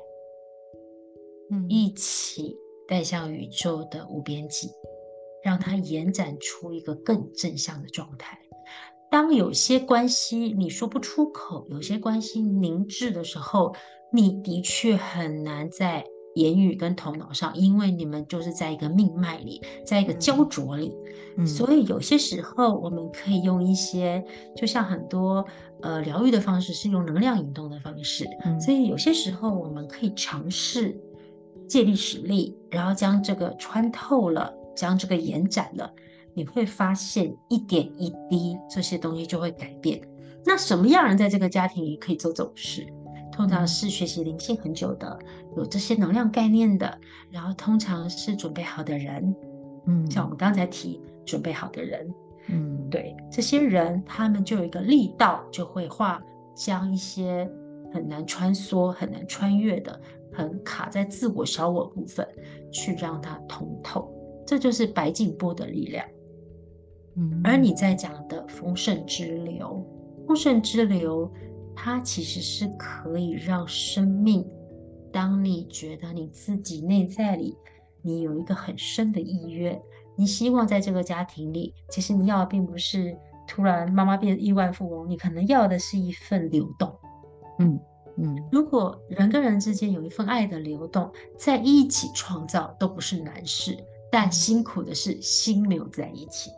[1.52, 2.56] 嗯，一起
[2.88, 4.70] 带向宇宙的无边际。
[5.44, 8.38] 让它延展出一个更正向的状态。
[9.10, 13.76] 当有些关系你说不出口，有些关系凝滞的时候，
[14.14, 20.94] 你的确很难在言语跟头脑上，因为你们就是在一个命脉里，在一个焦灼里。
[21.38, 24.24] 嗯，所以有些时候我们可以用一些，
[24.56, 25.46] 就像很多
[25.82, 28.26] 呃疗愈的方式是用能量引动的方式。
[28.46, 30.98] 嗯，所以有些时候我们可以尝试
[31.68, 34.54] 借力使力，然后将这个穿透了。
[34.76, 35.94] 将这个延展了，
[36.34, 40.02] 你会发现一点一滴这些东西就会改变。
[40.46, 42.86] 那什么样人在这个家庭里可以做这种事？
[43.32, 45.18] 通常是学习灵性很久的，
[45.56, 47.00] 有这些能量概念的，
[47.30, 49.36] 然后通常是准备好的人。
[49.86, 52.14] 嗯，像我们刚才提准备好的人，
[52.48, 56.22] 嗯，对，这些人他们就有一个力道，就会画
[56.54, 57.50] 将一些
[57.94, 60.00] 很难穿梭、很难穿越的、
[60.34, 62.28] 很卡在自我小我部分，
[62.72, 64.12] 去让它通透。
[64.46, 66.06] 这就是白净波的力量，
[67.16, 69.86] 嗯，而你在讲的丰盛之流，
[70.28, 71.32] 丰盛之流，
[71.76, 74.46] 它其实是可以让生命，
[75.12, 77.56] 当你觉得你自己内在里，
[78.02, 79.82] 你有一个很深的意愿，
[80.16, 83.18] 你希望在这个家庭里，其实你要的并不是
[83.48, 86.94] 突然妈妈变亿万富翁，你可能要的是一份流动。
[87.60, 87.80] 嗯
[88.18, 93.78] 嗯，如果人跟人之间有一份爱的流动，在一起创造都不是难事，
[94.12, 96.52] 但辛苦的是心留在一起。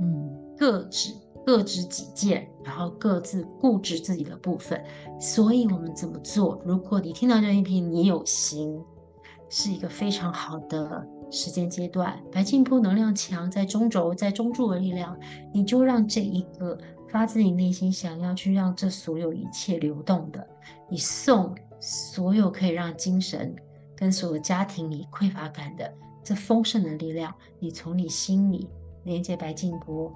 [0.00, 1.12] 嗯，各执
[1.44, 4.82] 各执己见，然后各自固执自己的部分。
[5.20, 6.62] 所以，我们怎么做？
[6.64, 8.80] 如果你听到这一篇，你有心，
[9.50, 12.18] 是一个非常好的时间阶段。
[12.32, 15.18] 白净波能量强，在中轴，在中柱的力量，
[15.52, 16.78] 你就让这一个
[17.10, 20.46] 发自你内心想要去让这所有一切流动的，
[20.88, 23.54] 你送所有可以让精神
[23.94, 25.92] 跟所有家庭里匮乏感的
[26.24, 28.68] 这丰盛的力量，你从你心里。
[29.04, 30.10] 连接白净波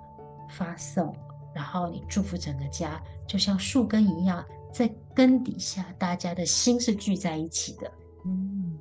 [0.48, 1.14] 发送，
[1.54, 4.42] 然后你祝福整个家，就像树根一样，
[4.72, 7.92] 在根底下，大家的心是聚在一起的。
[8.24, 8.78] 嗯，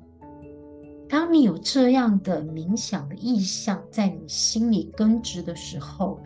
[1.06, 6.18] 当你有这样的冥想的意向在你心里根植的时候，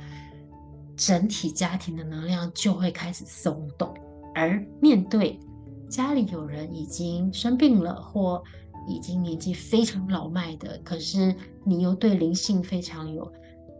[0.95, 3.93] 整体家庭的能量就会开始松动。
[4.33, 5.41] 而面对
[5.89, 8.41] 家里有人已经生病了，或
[8.87, 13.33] 已经年纪非常老迈的，可是你又对灵性非常有。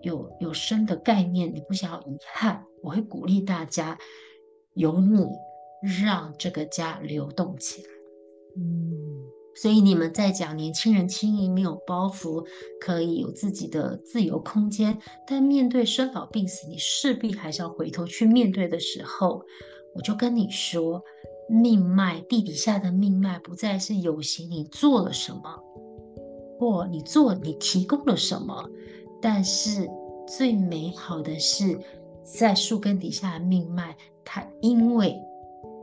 [0.03, 3.97] 有有深的概念，你不想要遗憾，我会鼓励大家，
[4.75, 5.25] 由你
[6.05, 7.89] 让这个家流动起来。
[8.57, 8.93] 嗯，
[9.55, 12.45] 所以你们在讲年轻人轻盈，没有包袱，
[12.81, 19.41] 可以有自己的自由空间，但面对生老病死，你势必还是要回头去面对的时候，
[19.95, 21.01] 我就跟你说，
[21.53, 25.63] 命脉地底下的命脉不再是有形，你做了什么，
[26.59, 28.67] 或你做你提供了什么。
[29.21, 29.87] 但是
[30.27, 31.79] 最美好的是，
[32.25, 33.95] 在树根底下的命脉，
[34.25, 35.15] 它因为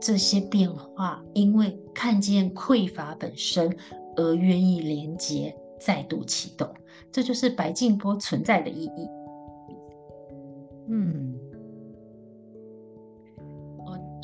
[0.00, 3.74] 这些变化，因为看见匮乏本身
[4.16, 6.68] 而愿意连接，再度启动。
[7.12, 9.08] 这就是白净波存在的意义。
[10.88, 11.39] 嗯，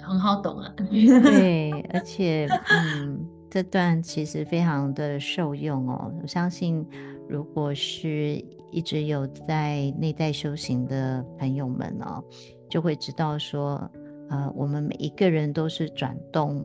[0.07, 0.73] 很好懂啊。
[0.77, 6.13] 对， 而且嗯，这段其实非常的受用哦。
[6.23, 6.87] 我相信，
[7.29, 12.23] 如果是一直有在内在修行的朋友们哦，
[12.69, 13.91] 就会知道说，
[14.29, 16.65] 呃，我们每一个人都是转动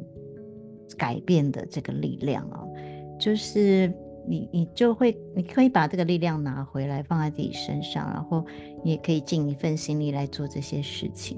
[0.98, 2.68] 改变的这个力量哦，
[3.20, 3.92] 就是
[4.28, 8.46] 你，你就会，你可以把这个力量拿回来放在自己身上，然后
[8.84, 11.38] 你也可以尽一份心力来做这些事情。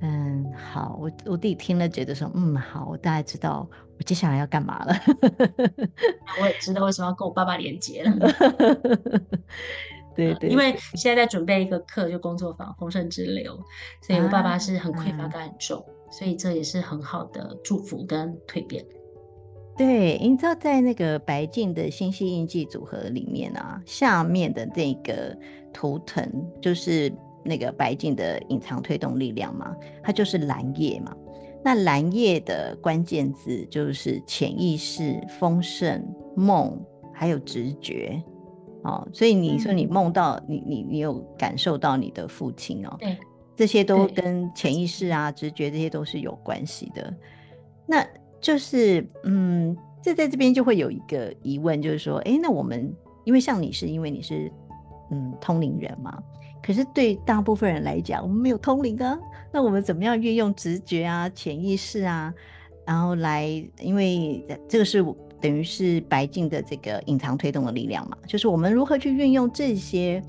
[0.00, 3.68] 嗯，好，我我自己听了觉得说，嗯，好，我大概知道
[3.98, 4.94] 我接下来要干嘛了。
[6.40, 8.12] 我也知道为什么要跟我爸爸连接了。
[10.14, 13.58] 对，对对，因为现在在准备一个课，就工作坊丰盛之流，
[14.00, 18.84] 所以我爸爸是很匮乏感很重，啊、所以这也是很好的祝福跟蜕变。
[19.76, 25.36] 对，你知道在那个白镜的星系印记组合里面啊，下面的那个
[25.72, 26.30] 图腾
[26.62, 27.12] 就是。
[27.48, 31.16] 那个白净的隐藏推动力量嘛，它就是蓝叶嘛。
[31.64, 36.78] 那蓝叶的关键字就是潜意识、丰盛、梦，
[37.12, 38.22] 还有直觉。
[38.84, 43.18] 哦，所以你说你梦到、嗯、你你你有感受到你的父亲哦，对，
[43.56, 47.12] 这些都跟潜意识啊、直觉这些都是有关系的。
[47.86, 48.06] 那
[48.40, 52.94] 就是嗯，这在这边就会有一个疑问，就是说，哎，那我们
[53.24, 54.50] 因为像你是因为你是
[55.10, 56.22] 嗯通灵人嘛。
[56.62, 59.18] 可是对大部分人来讲，我们没有通灵啊。
[59.50, 62.32] 那我们怎么样运用直觉啊、潜意识啊，
[62.86, 63.46] 然后来？
[63.80, 65.02] 因为这个是
[65.40, 70.22] 等于是白净的这个隐藏推动的力量嘛，就是我们如何去运用这些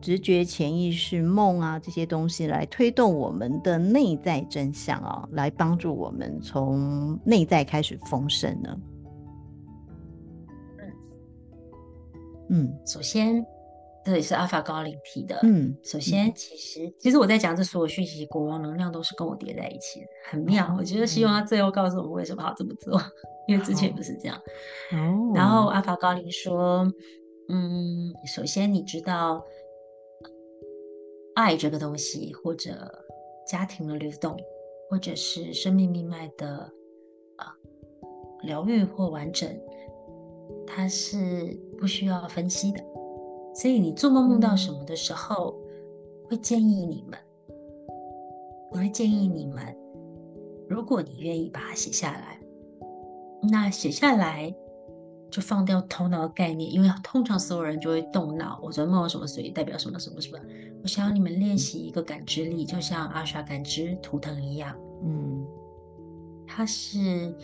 [0.00, 8.78] 直觉、潜意识、梦啊这些东西来推动我们的内在真相啊，来帮助我们从内在开始丰盛呢？
[10.78, 10.92] 嗯
[12.48, 13.44] 嗯，首先。
[14.06, 15.36] 这也是阿法高灵提的。
[15.42, 20.72] 嗯，首先，其实其实我在讲这所有讯息，国王能量都是跟我叠在一起的，很妙。
[20.78, 23.02] 我觉得希望他最后告诉我们为什么要这么做，
[23.48, 24.36] 因为之前不是这样。
[24.92, 25.32] 哦。
[25.34, 26.86] 然后阿法高灵说，
[27.48, 29.44] 嗯，首先你知道，
[31.34, 32.70] 爱这个东西，或者
[33.50, 34.36] 家庭的流动，
[34.88, 36.70] 或者是生命命脉的
[37.38, 37.52] 啊
[38.44, 39.50] 疗愈或完整，
[40.64, 42.80] 它是不需要分析的。
[43.56, 45.56] 所以你做梦梦到什么的时候，
[46.28, 47.18] 会建议你们，
[48.70, 49.74] 我会建议你们，
[50.68, 52.38] 如果你愿意把它写下来，
[53.50, 54.54] 那写下来
[55.30, 58.60] 就放掉头脑的概念，因为通常所有人就会动脑。
[58.62, 60.38] 我昨天梦到什么，所以代表什么什么什么。
[60.82, 64.76] 我想要你们练习一个感知力，就像阿莎感知图腾一样。
[65.02, 65.46] 嗯，
[66.46, 67.34] 它是，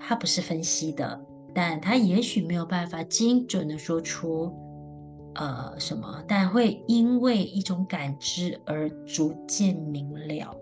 [0.00, 1.24] 它不是分析的，
[1.54, 4.52] 但它也许没有办法精准的说出。
[5.38, 10.54] 呃什么，但会因为一种感知而逐渐明了。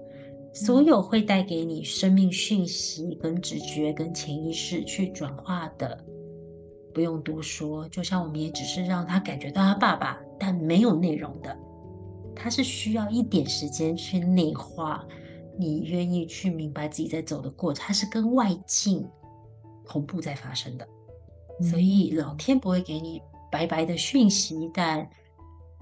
[0.52, 6.02] 所有会带给你生命讯息、跟直觉、跟潜意识去转化的，
[6.94, 7.88] 不用多说。
[7.88, 11.54] 就像我们也只是让他感觉到他爸爸，但没有内容的，
[12.34, 15.06] 他是需要一点时间去内化。
[15.58, 19.06] 你愿意去明白自己在走的过程，它是跟外境
[19.86, 20.86] 同步在发生的。
[21.62, 23.22] 所以老天不会给你
[23.56, 25.08] 白白的讯息，但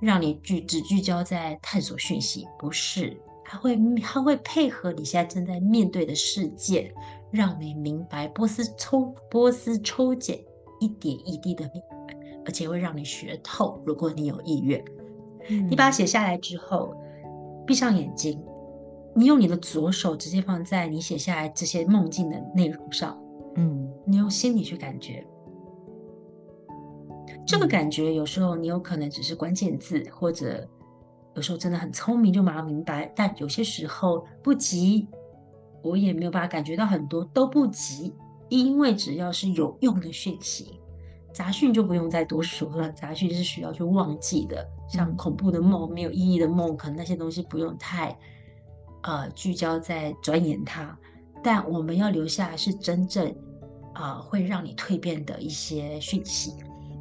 [0.01, 3.20] 让你聚只聚焦在探索讯息，不是。
[3.45, 6.95] 它会，它会配合你现在正在面对的事件，
[7.33, 10.39] 让你明白波斯抽波斯抽检，
[10.79, 12.16] 一点一滴的明白，
[12.47, 13.83] 而且会让你学透。
[13.85, 14.83] 如果你有意愿，
[15.49, 16.95] 嗯、你把它写下来之后，
[17.66, 18.41] 闭上眼睛，
[19.16, 23.20] 你用你的左手直接放在你写下来这些梦境的内容上，
[23.57, 25.27] 嗯，你用心里去感觉。
[27.47, 30.68] 这个感觉有时候你有可能只是关键字，或者。
[31.36, 35.09] 有时候真的很聪明，就马上明白；但有些时候不急，
[35.82, 38.14] 我也没有办法感觉到很多，都不急。
[38.49, 40.78] 因为只要是有用的讯息，
[41.32, 42.88] 杂讯就不用再多说了。
[42.92, 48.16] 杂讯是需要去忘记的，像恐怖的梦、没有意义的梦，可能那些东西不用太
[49.03, 50.97] 呃聚焦在钻研它。
[51.42, 53.28] 但我们要留下来是真正
[53.92, 56.53] 啊、呃、会让你蜕变的一些讯息。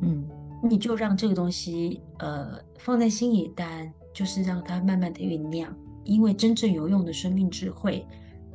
[0.03, 0.27] 嗯，
[0.69, 3.91] 你就让这个东西呃放在心里，但。
[4.13, 8.05] 就是让它慢慢的酝酿，因为真正有用的生命智慧，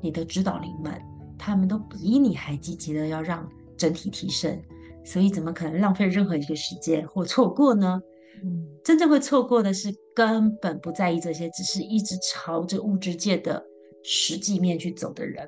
[0.01, 0.95] 你的指导灵们，
[1.37, 3.45] 他们都比你还积极的要让
[3.77, 4.57] 整体提升，
[5.05, 8.01] 所以怎么可能浪费任何一个时间或错过呢？
[8.45, 13.61] 嗯，真正会错过的是根本不在意这些，只是一直朝着物质界的
[14.05, 15.45] 实际面去走的人。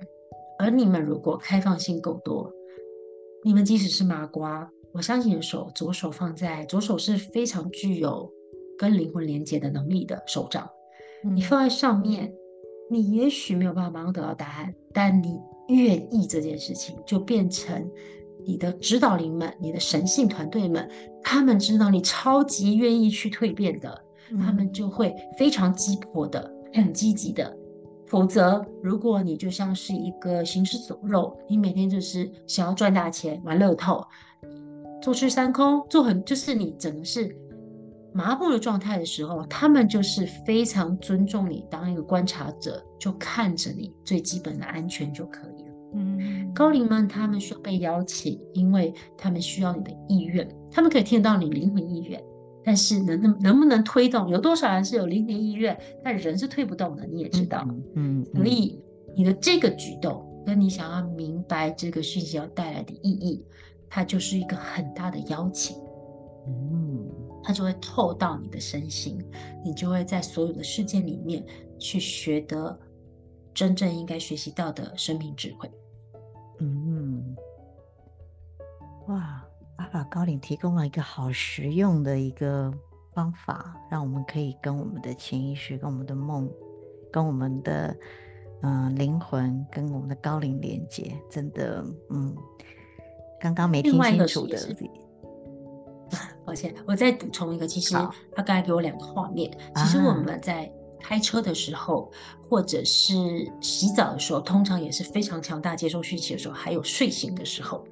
[0.59, 2.53] 而你们如果开放性够多，
[3.45, 8.31] 你们即使是麻瓜，我相信手左手放在左手是非常具有。
[8.79, 10.67] 跟灵魂连接的能力的手掌，
[11.23, 12.33] 你放在上面，
[12.91, 15.39] 你也许没有办法马上得到答案，但你
[15.69, 17.87] 愿意这件事情，就变成
[18.47, 20.91] 你的指导灵们、你的神性团队们，
[21.23, 24.03] 他们知道你超级愿意去蜕变的，
[24.41, 27.55] 他们就会非常激迫的、很积极的。
[28.07, 34.03] 否则，如果你就像是一个行尸走肉，你每天就是想要赚大钱、玩乐透、
[35.03, 37.37] 坐吃山空，做很就是你整个是。
[38.13, 45.75] 麻木的状态的时候，他们就是非常尊重你，当一个观察者，就看着你最基本的安全就可以了。
[45.95, 52.21] 嗯，高龄们他们需要被邀请，因为他们需要你的意愿，他们可以听到你灵魂意愿，
[52.65, 57.65] 但是能能能不能推动，有多少人是有灵魂意愿，但人是推不动的，你也知道。
[57.95, 58.83] 嗯，所以
[59.17, 63.45] 你的这个举动，跟你想要明白这个讯息要带来的意义，
[63.91, 65.77] 它就是一个很大的邀请。
[66.47, 67.11] 嗯。
[67.43, 69.19] 它就会透到你的身心，
[69.65, 71.43] 你就会在所有的事件里面
[71.79, 72.79] 去学得
[73.55, 75.69] 真正应该学习到的生命智慧。
[76.59, 77.35] 嗯，
[79.09, 79.43] 哇，
[79.77, 82.71] 阿法高领提供了一个好实用的一个
[83.15, 86.49] 方法，让我们可以跟我们的潜意识、跟我们的梦、
[87.11, 87.97] 跟我们的
[88.61, 91.17] 嗯、呃、灵魂、跟我们的高龄连接。
[91.31, 92.37] 真的，嗯，
[93.41, 94.59] 刚刚没听清楚的。
[96.45, 97.67] 抱歉，我再补充一个。
[97.67, 97.95] 其实
[98.35, 99.51] 他刚才给我两个画面。
[99.77, 100.71] 其实我们在
[101.01, 102.11] 开车的时候，啊、
[102.49, 103.15] 或者是
[103.61, 107.85] 洗澡的时候，通常也是非常强大接收讯息的时候，还有睡醒的时候。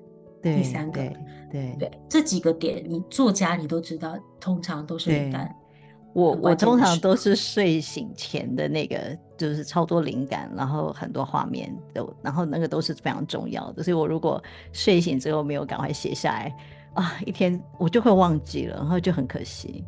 [0.42, 1.16] 对，第三个，对
[1.50, 5.54] 对，对这几个点，你作家你都知道，通常都是灵感。
[6.14, 13.82] 我我通常都是睡醒前的那个，就是超多灵感，然后很多画面都，然后那个都是非常重要的。
[13.82, 16.54] 所以我如果睡醒之后没有赶快写下来。
[16.94, 19.84] 啊，一天我就会忘记了，然后就很可惜。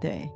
[0.00, 0.28] 对，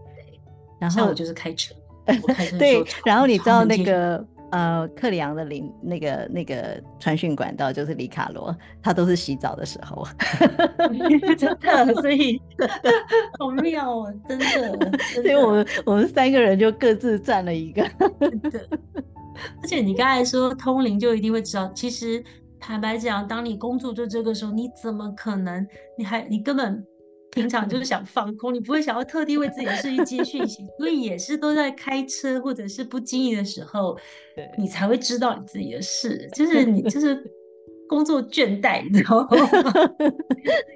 [0.79, 1.75] 然后我就是开车，
[2.07, 10.07] 我开车对，然后你知道那个呃克里昂的灵那个那个传讯管道就是里卡罗，他都是洗澡的时候，
[11.37, 12.41] 真的，所以
[13.39, 22.23] 好妙哦，真的，真的所以我们我们三个人就各自占了一个，而且你刚才说通灵就一定会知道，其实。
[22.65, 25.67] 坦白讲，当你工作就这个时候，你怎么可能？
[25.99, 26.87] 你还你根本
[27.33, 33.97] 平常就是想放空，你不会想要特地为自己的事情接讯息，所以也是都在开车或者是不经意的时候，
[34.59, 37.19] 你才会知道你自己的事，就 是你就是
[37.89, 39.29] 工作倦怠，你知道吗？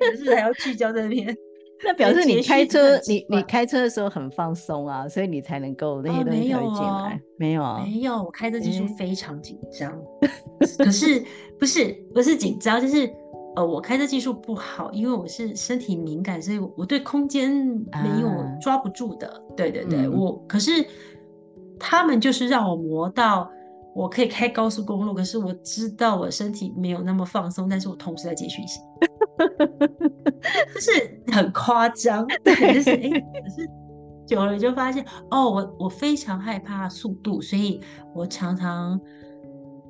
[0.01, 1.37] 也是还要聚焦在那边。
[1.85, 7.21] 那表示你开车，你你开车的时候很放松啊，所以你才能够那些东西才会进来。
[7.37, 9.93] 没有啊，没有，我开车技术非常紧张。
[10.79, 11.23] 可是
[11.59, 13.07] 不是不是紧张，就是
[13.57, 17.51] 呃，我开车技术不好，因为我是身体敏感，所以我对空间
[18.05, 18.31] 没有
[18.61, 19.27] 抓不住的。
[19.29, 20.71] 啊、对对对，嗯、我可是
[21.81, 23.51] 他们就是让我磨到
[23.95, 28.79] 我可以开高速公路，可是我知道我身体没有那么放松，但是我同时在接讯息，
[30.75, 32.27] 就是很夸张。
[32.45, 33.67] 对，就是哎，可是
[34.27, 37.81] 久了就发现哦，我我非常害怕速度，所以
[38.15, 39.01] 我常常。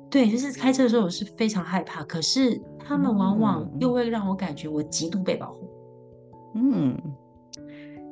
[0.09, 5.69] 对，就是开车的时候我是非常害怕，可是他们往往又会让我感觉我极度被保护。
[6.55, 6.97] 嗯，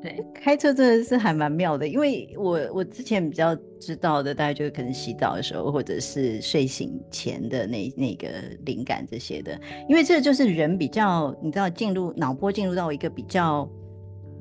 [0.02, 8.28] 对，开车真的是还蛮妙的，因为我我之前比较知道的，大概就是可能洗澡的时候，或者是睡醒前的那那个
[8.66, 13.68] 灵感这些的，因为这就是人比较，你知道，进入脑波进入到一个比较。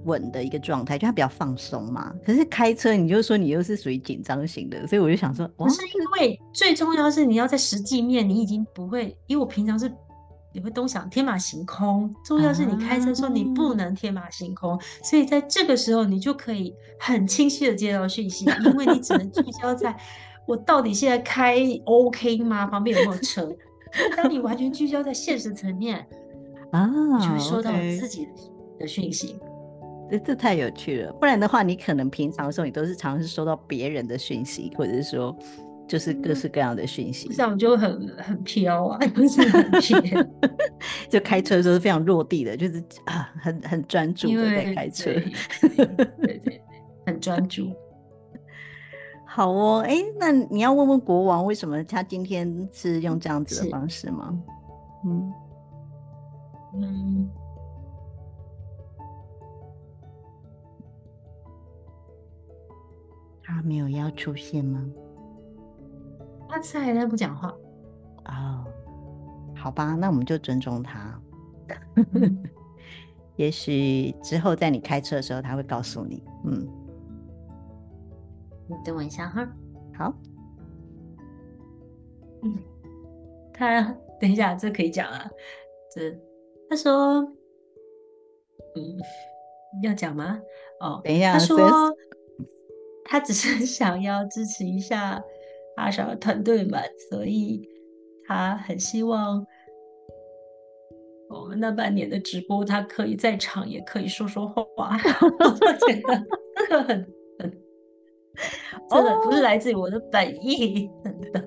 [0.05, 2.15] 稳的一个状态，就它比较放松嘛。
[2.25, 9.93] 可是开车，你就说你又是属于紧张型的，所以我就想说，不是因为最重要是你要在实际面，你已经不会，因为我平常是
[10.53, 12.15] 你会东想天马行空。
[12.25, 19.97] 重要是你开车的时候你不能天马行空，啊、所以在这个时候你就可以很清晰的接到讯息，因为你只能聚焦在
[20.47, 22.67] 我到底现在开 OK 吗？
[22.67, 23.51] 旁边有没有车？
[24.17, 26.07] 当你完全聚焦在现实层面
[26.71, 26.89] 啊，
[27.21, 28.29] 就会收到自己
[28.79, 29.37] 的讯息。
[30.11, 35.37] 这这太有趣了，不然的话，你可能平常的时候，你都是常常是收到别人的讯息，或者是说，
[35.89, 40.01] 就是各式各样的讯息，这样就很很飘啊， 不是很飘，
[41.09, 45.87] 就开车的时候是非常落地的，就是啊，很很专注的在开车，对对，
[46.23, 46.63] 对对，
[47.07, 47.71] 很专注。
[49.27, 54.39] 好哦，哎，那你要问问国王，为什么他今天是用这样子的方式吗？
[55.05, 55.33] 嗯
[56.75, 57.31] 嗯。
[63.45, 64.85] 他没有要出现吗？
[66.49, 67.55] 他在，他不讲话。
[68.27, 68.65] 哦，
[69.55, 71.21] 好吧，那我们就尊重他。
[73.37, 76.23] 也许之后在你开车的时候，他会告诉你。
[76.45, 76.67] 嗯，
[78.69, 79.47] 你等我一下哈。
[79.99, 80.15] 好。
[82.43, 82.57] 嗯，
[83.53, 83.83] 他
[84.21, 85.29] 等一下，这可以讲啊。
[85.95, 86.11] 这
[86.71, 87.21] 他说，
[88.77, 88.99] 嗯，
[89.83, 90.39] 要讲吗？
[90.81, 91.95] 哦，等一下，他说。
[93.05, 95.23] 他只是 想要支持一下
[95.77, 96.81] 阿小的团队们，
[97.11, 97.69] 所以
[98.27, 99.45] 他很希望
[101.29, 104.65] 我们那半年的直播，他可以在场，也可以说说话。
[105.21, 106.15] 我觉得这个
[106.83, 107.07] 很
[107.39, 107.51] 很，
[108.91, 111.45] 真的不是来自于我的本意，真的。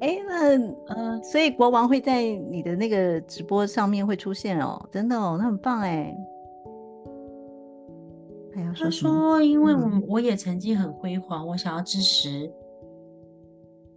[0.00, 0.58] 哎，那
[0.94, 6.14] 呃，所以国王会在你的那个直播上面会出现哦，真的哦，那很棒哎。
[8.74, 12.50] 他说：“因为我我也曾经很辉煌，我想要支持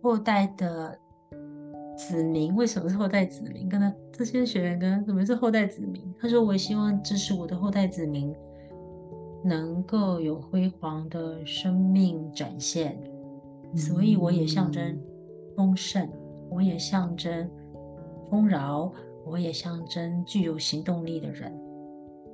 [0.02, 0.98] 后代的
[1.98, 2.56] 子民。
[2.56, 3.70] 为什么是后代子民？
[3.70, 6.14] 跟他这些学员跟怎么是后代子民？
[6.20, 8.36] 他说我也希望支持我的后代子民
[9.44, 12.98] 能够有辉煌的生命展现，
[13.76, 15.00] 所以我也象征
[15.56, 16.10] 丰盛，
[16.50, 17.50] 我也象征
[18.30, 18.92] 丰饶，
[19.26, 21.52] 我也象征具有行动力的人。”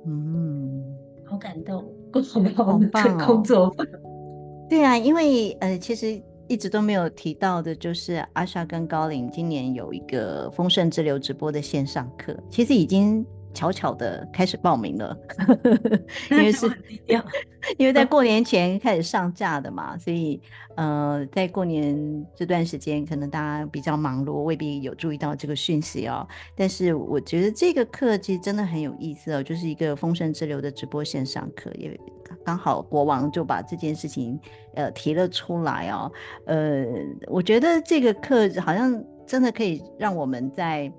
[0.06, 0.82] 嗯，
[1.24, 1.84] 好感动。
[2.56, 3.84] 好的工作法，
[4.68, 13.24] 对啊，因为呃，其实一直都没有提到的，就是阿莎跟高林今年有一个丰盛之流直播的线上课，其实已经。
[13.58, 15.18] 悄悄的开始报名了，
[16.30, 16.70] 因为是
[17.76, 20.40] 因为在过年前开始上架的嘛，所以
[20.76, 26.24] 呃，在过年这段时间，可能大家比较忙碌，未必有注意到这个讯息哦。
[26.54, 31.98] 但是我觉得这个课其实真的很有意思哦，就是一个丰盛之流的直播线上课，也
[32.44, 34.38] 刚好国王就把这件事情
[34.74, 36.12] 呃提了出来哦。
[36.46, 36.86] 呃，
[37.26, 40.92] 我觉得这个课好像真的可以让我们在。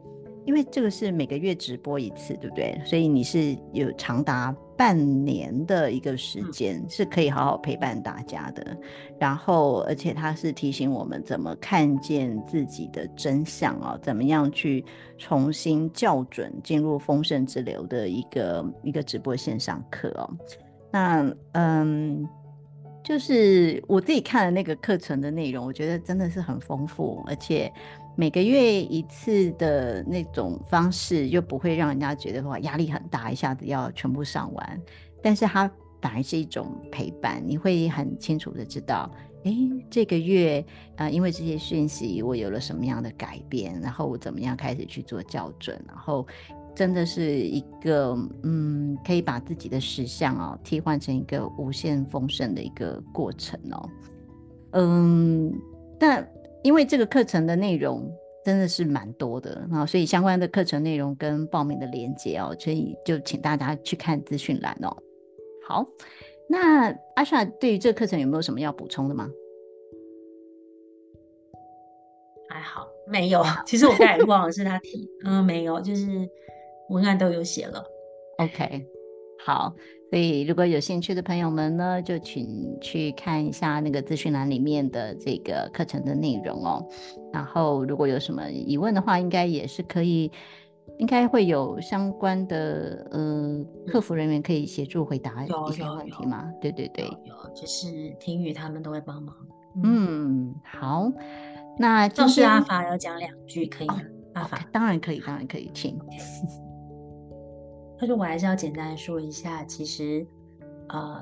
[0.50, 2.82] 因为这个是每个月直播一次，对不对？
[2.84, 8.76] 所以你是有长达半年的一个时间，是可以好好陪伴大家的。
[9.20, 14.84] 然后，而且他是提醒我们怎么看见自己的真相啊，怎么样去
[15.20, 20.28] 重新校准进入丰盛之流的一个一个直播线上课哦。
[20.92, 22.28] 那嗯，
[23.04, 27.72] 就是我自己看了那个课程的内容，我觉得真的是很丰富，而且。
[28.20, 34.82] 每个月一次的那种方式，又不会让人家觉得话压力很大，一下子要全部上完。
[35.24, 39.10] 但是它反而是一种陪伴，你会很清楚的知道，
[39.46, 39.56] 哎，
[39.90, 40.62] 这个月
[40.98, 46.28] 啊、因为这些讯息，我有了什么样的改变，然后我怎么样开始去做校准，然后
[46.76, 53.90] 真的是一个嗯，可以把自己的实相哦替换成一个无限丰盛的一个过程哦，
[54.72, 55.54] 嗯，
[55.98, 56.30] 但。
[56.64, 58.12] 因为这个课程的内容，
[58.44, 64.96] 真的是蛮多的啊，所以相关的课程内容跟报名的链接哦，所以就请大家去看资讯栏哦。
[65.68, 65.86] 好，
[66.50, 69.30] 那阿莎对于这个课程有没有什么要补充的吗？
[72.50, 73.44] 还好，没有。
[73.66, 76.08] 其实我刚才忘了是他提， 嗯，没有，就是
[76.90, 77.86] 文案都有写了。
[78.40, 78.86] OK，
[79.46, 79.76] 好。
[80.10, 86.84] 所以，如果有兴趣的朋友们呢，就请去看一下那个资讯栏里面的这个课程的内容哦。
[87.32, 90.32] 然后，如果有什么疑问的话，应该也是可以，
[90.98, 96.52] 应该会有相关的呃客服人员可以协助回答一些问题嘛？
[96.60, 97.88] 对对对，有，就是
[98.20, 99.36] 婷宇他们都会帮忙。
[99.84, 101.12] 嗯，好，
[101.78, 104.02] 那就是阿法要讲两句可以吗？
[104.02, 105.96] 哦、阿法当然可以，当然可以，请。
[108.00, 110.26] 他说：“我还是要简单说一下，其实，
[110.88, 111.22] 呃，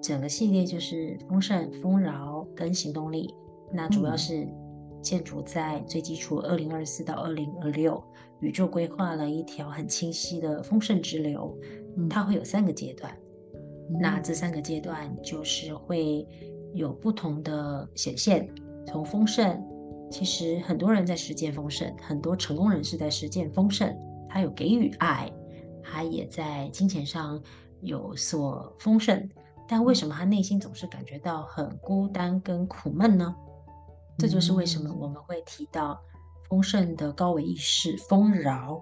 [0.00, 3.34] 整个系列就是丰盛、丰饶跟行动力。
[3.72, 4.46] 那主要是
[5.02, 8.00] 建筑在最基础，二零二四到二零二六，
[8.38, 11.52] 宇宙规划了一条很清晰的丰盛之流。
[12.08, 13.12] 它会有三个阶段，
[14.00, 16.24] 那这三个阶段就是会
[16.74, 18.48] 有不同的显现。
[18.86, 19.60] 从丰盛，
[20.12, 23.92] 其实很多人在实践丰盛，很多成功人士在实践丰盛，
[24.28, 25.28] 他有给予爱。”
[25.84, 27.40] 他也在金钱上
[27.80, 29.28] 有所丰盛，
[29.68, 33.34] 但为什么他内心总是感觉到很孤单跟苦闷呢？
[34.16, 36.00] 这就是为什么我们会提到
[36.48, 38.80] 丰盛的高维意识丰饶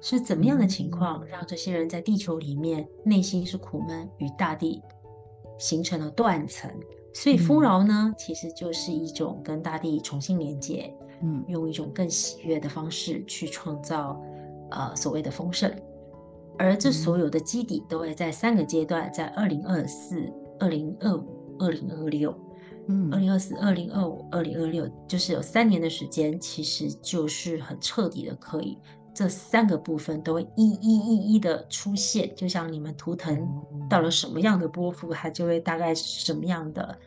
[0.00, 4.82] 是怎么样的情况，让这些人在地球里面内心是苦闷，与大地
[5.58, 6.70] 形成了断层。
[7.14, 14.20] 所以丰饶呢，其实就是一种跟大地重新连接，嗯，用一种更喜悦的方式去创造，
[14.70, 15.72] 呃，所谓的丰盛。
[16.58, 20.30] 而这所有的基底都会在三个阶段，在二零二四、
[20.60, 22.32] 二零二五、二零二六，
[22.88, 28.78] 嗯，二零二四、二零二五、二零二六，就是有三年的时间，其实就是很彻底的，可以
[29.14, 33.48] 这三个部分都会一一一一的出现，就像你们图腾
[33.88, 36.98] 到了什么样的波幅，它就会大概什么样的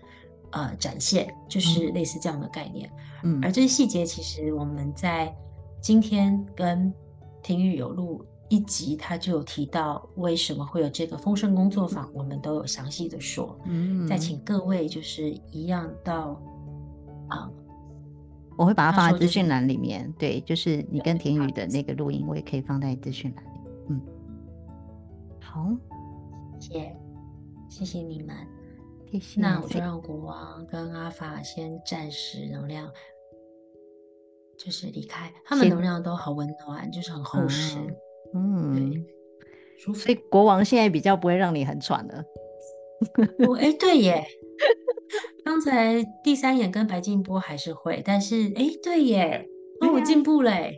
[0.51, 2.89] 呃展现，就是类似这样的概念。
[3.23, 5.33] 嗯，而这些细节其实我们在
[5.81, 6.91] 今天跟
[7.41, 8.25] 婷雨有录。
[8.47, 13.59] 一集他就有提到为什么会有这个丰盛工作坊，我们都有详细的说。
[13.65, 16.39] 嗯，再请各位就是一样到
[17.29, 17.49] 啊，
[18.55, 20.13] 我会把它放在资讯栏里面。
[20.19, 23.59] 对，就是你跟田宇的那个录音，我也可以放在资讯栏里。
[23.89, 24.01] 嗯，
[25.41, 25.75] 好，
[26.59, 26.95] 谢谢，
[27.67, 28.35] 谢谢你们。
[29.11, 29.41] 谢谢。
[29.41, 32.87] 那我就让国王跟阿法先暂时能量，
[34.55, 35.33] 就是离开。
[35.45, 37.79] 他们能量都好温暖，就是很厚实。
[37.79, 37.95] 嗯
[38.35, 39.05] 嗯，
[39.95, 42.23] 所以国王现在比较不会让你很喘了。
[43.47, 44.25] 我，哎，对耶，
[45.45, 49.47] 刚才第三眼跟白静波还是会，但是哎，对耶，
[49.81, 50.77] 哦，我进步嘞。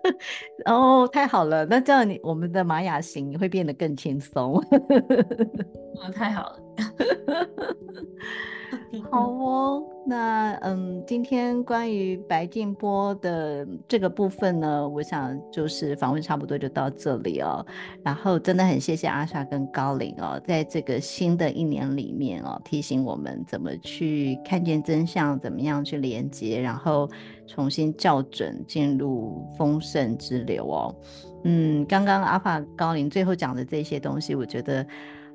[0.66, 4.54] 哦，太好了，那这样你我们的玛雅行会变得更轻松。
[6.00, 6.65] 哦，太好了。
[9.10, 17.64] 好哦，那嗯，今天关于白静波的这个部分呢，我想就是访问差不多就到这里哦。
[18.02, 27.08] 然后真的很谢谢阿莎跟高灵哦，在这个新的一年里面哦，提醒我们怎么去看见真相，怎么样去连接，然后
[27.46, 30.94] 重新校准进入丰盛之流哦。
[31.44, 34.84] 嗯，刚刚阿法高林最后讲的这些东西，我觉得。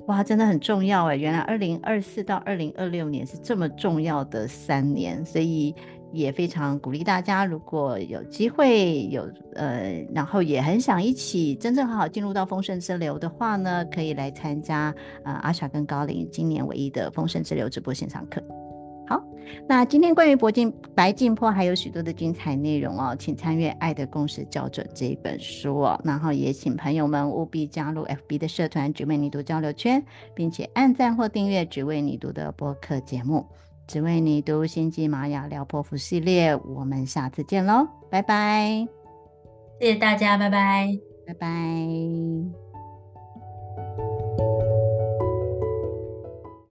[0.06, 1.16] 哇，真的很重要哎！
[1.16, 5.72] 原来二零二四到二零二六年是这么重要的三年，所以
[6.12, 14.92] 也非常鼓励大家，如果有机会有呃，然后也很想一起真正好好进入到丰盛之流的话呢，可以来参加
[15.24, 18.42] 呃阿霞跟高林今年唯一的丰盛之流直播现场课。
[19.12, 19.22] 好，
[19.68, 26.00] 那今天关于铂金白净坡还有许多的精彩内容哦，请参阅《爱的共识校准》这一本书哦。
[26.04, 30.02] 然后也请朋友们务必加入 FB 的社团“只为你读交流圈”，
[30.34, 33.46] 并且按赞或订阅“只为你读”的播客节目
[33.86, 36.56] ，“只为你读星际玛雅聊破服系列”。
[36.64, 38.86] 我们下次见喽，拜拜！
[39.80, 42.61] 谢谢大家，拜拜，拜拜。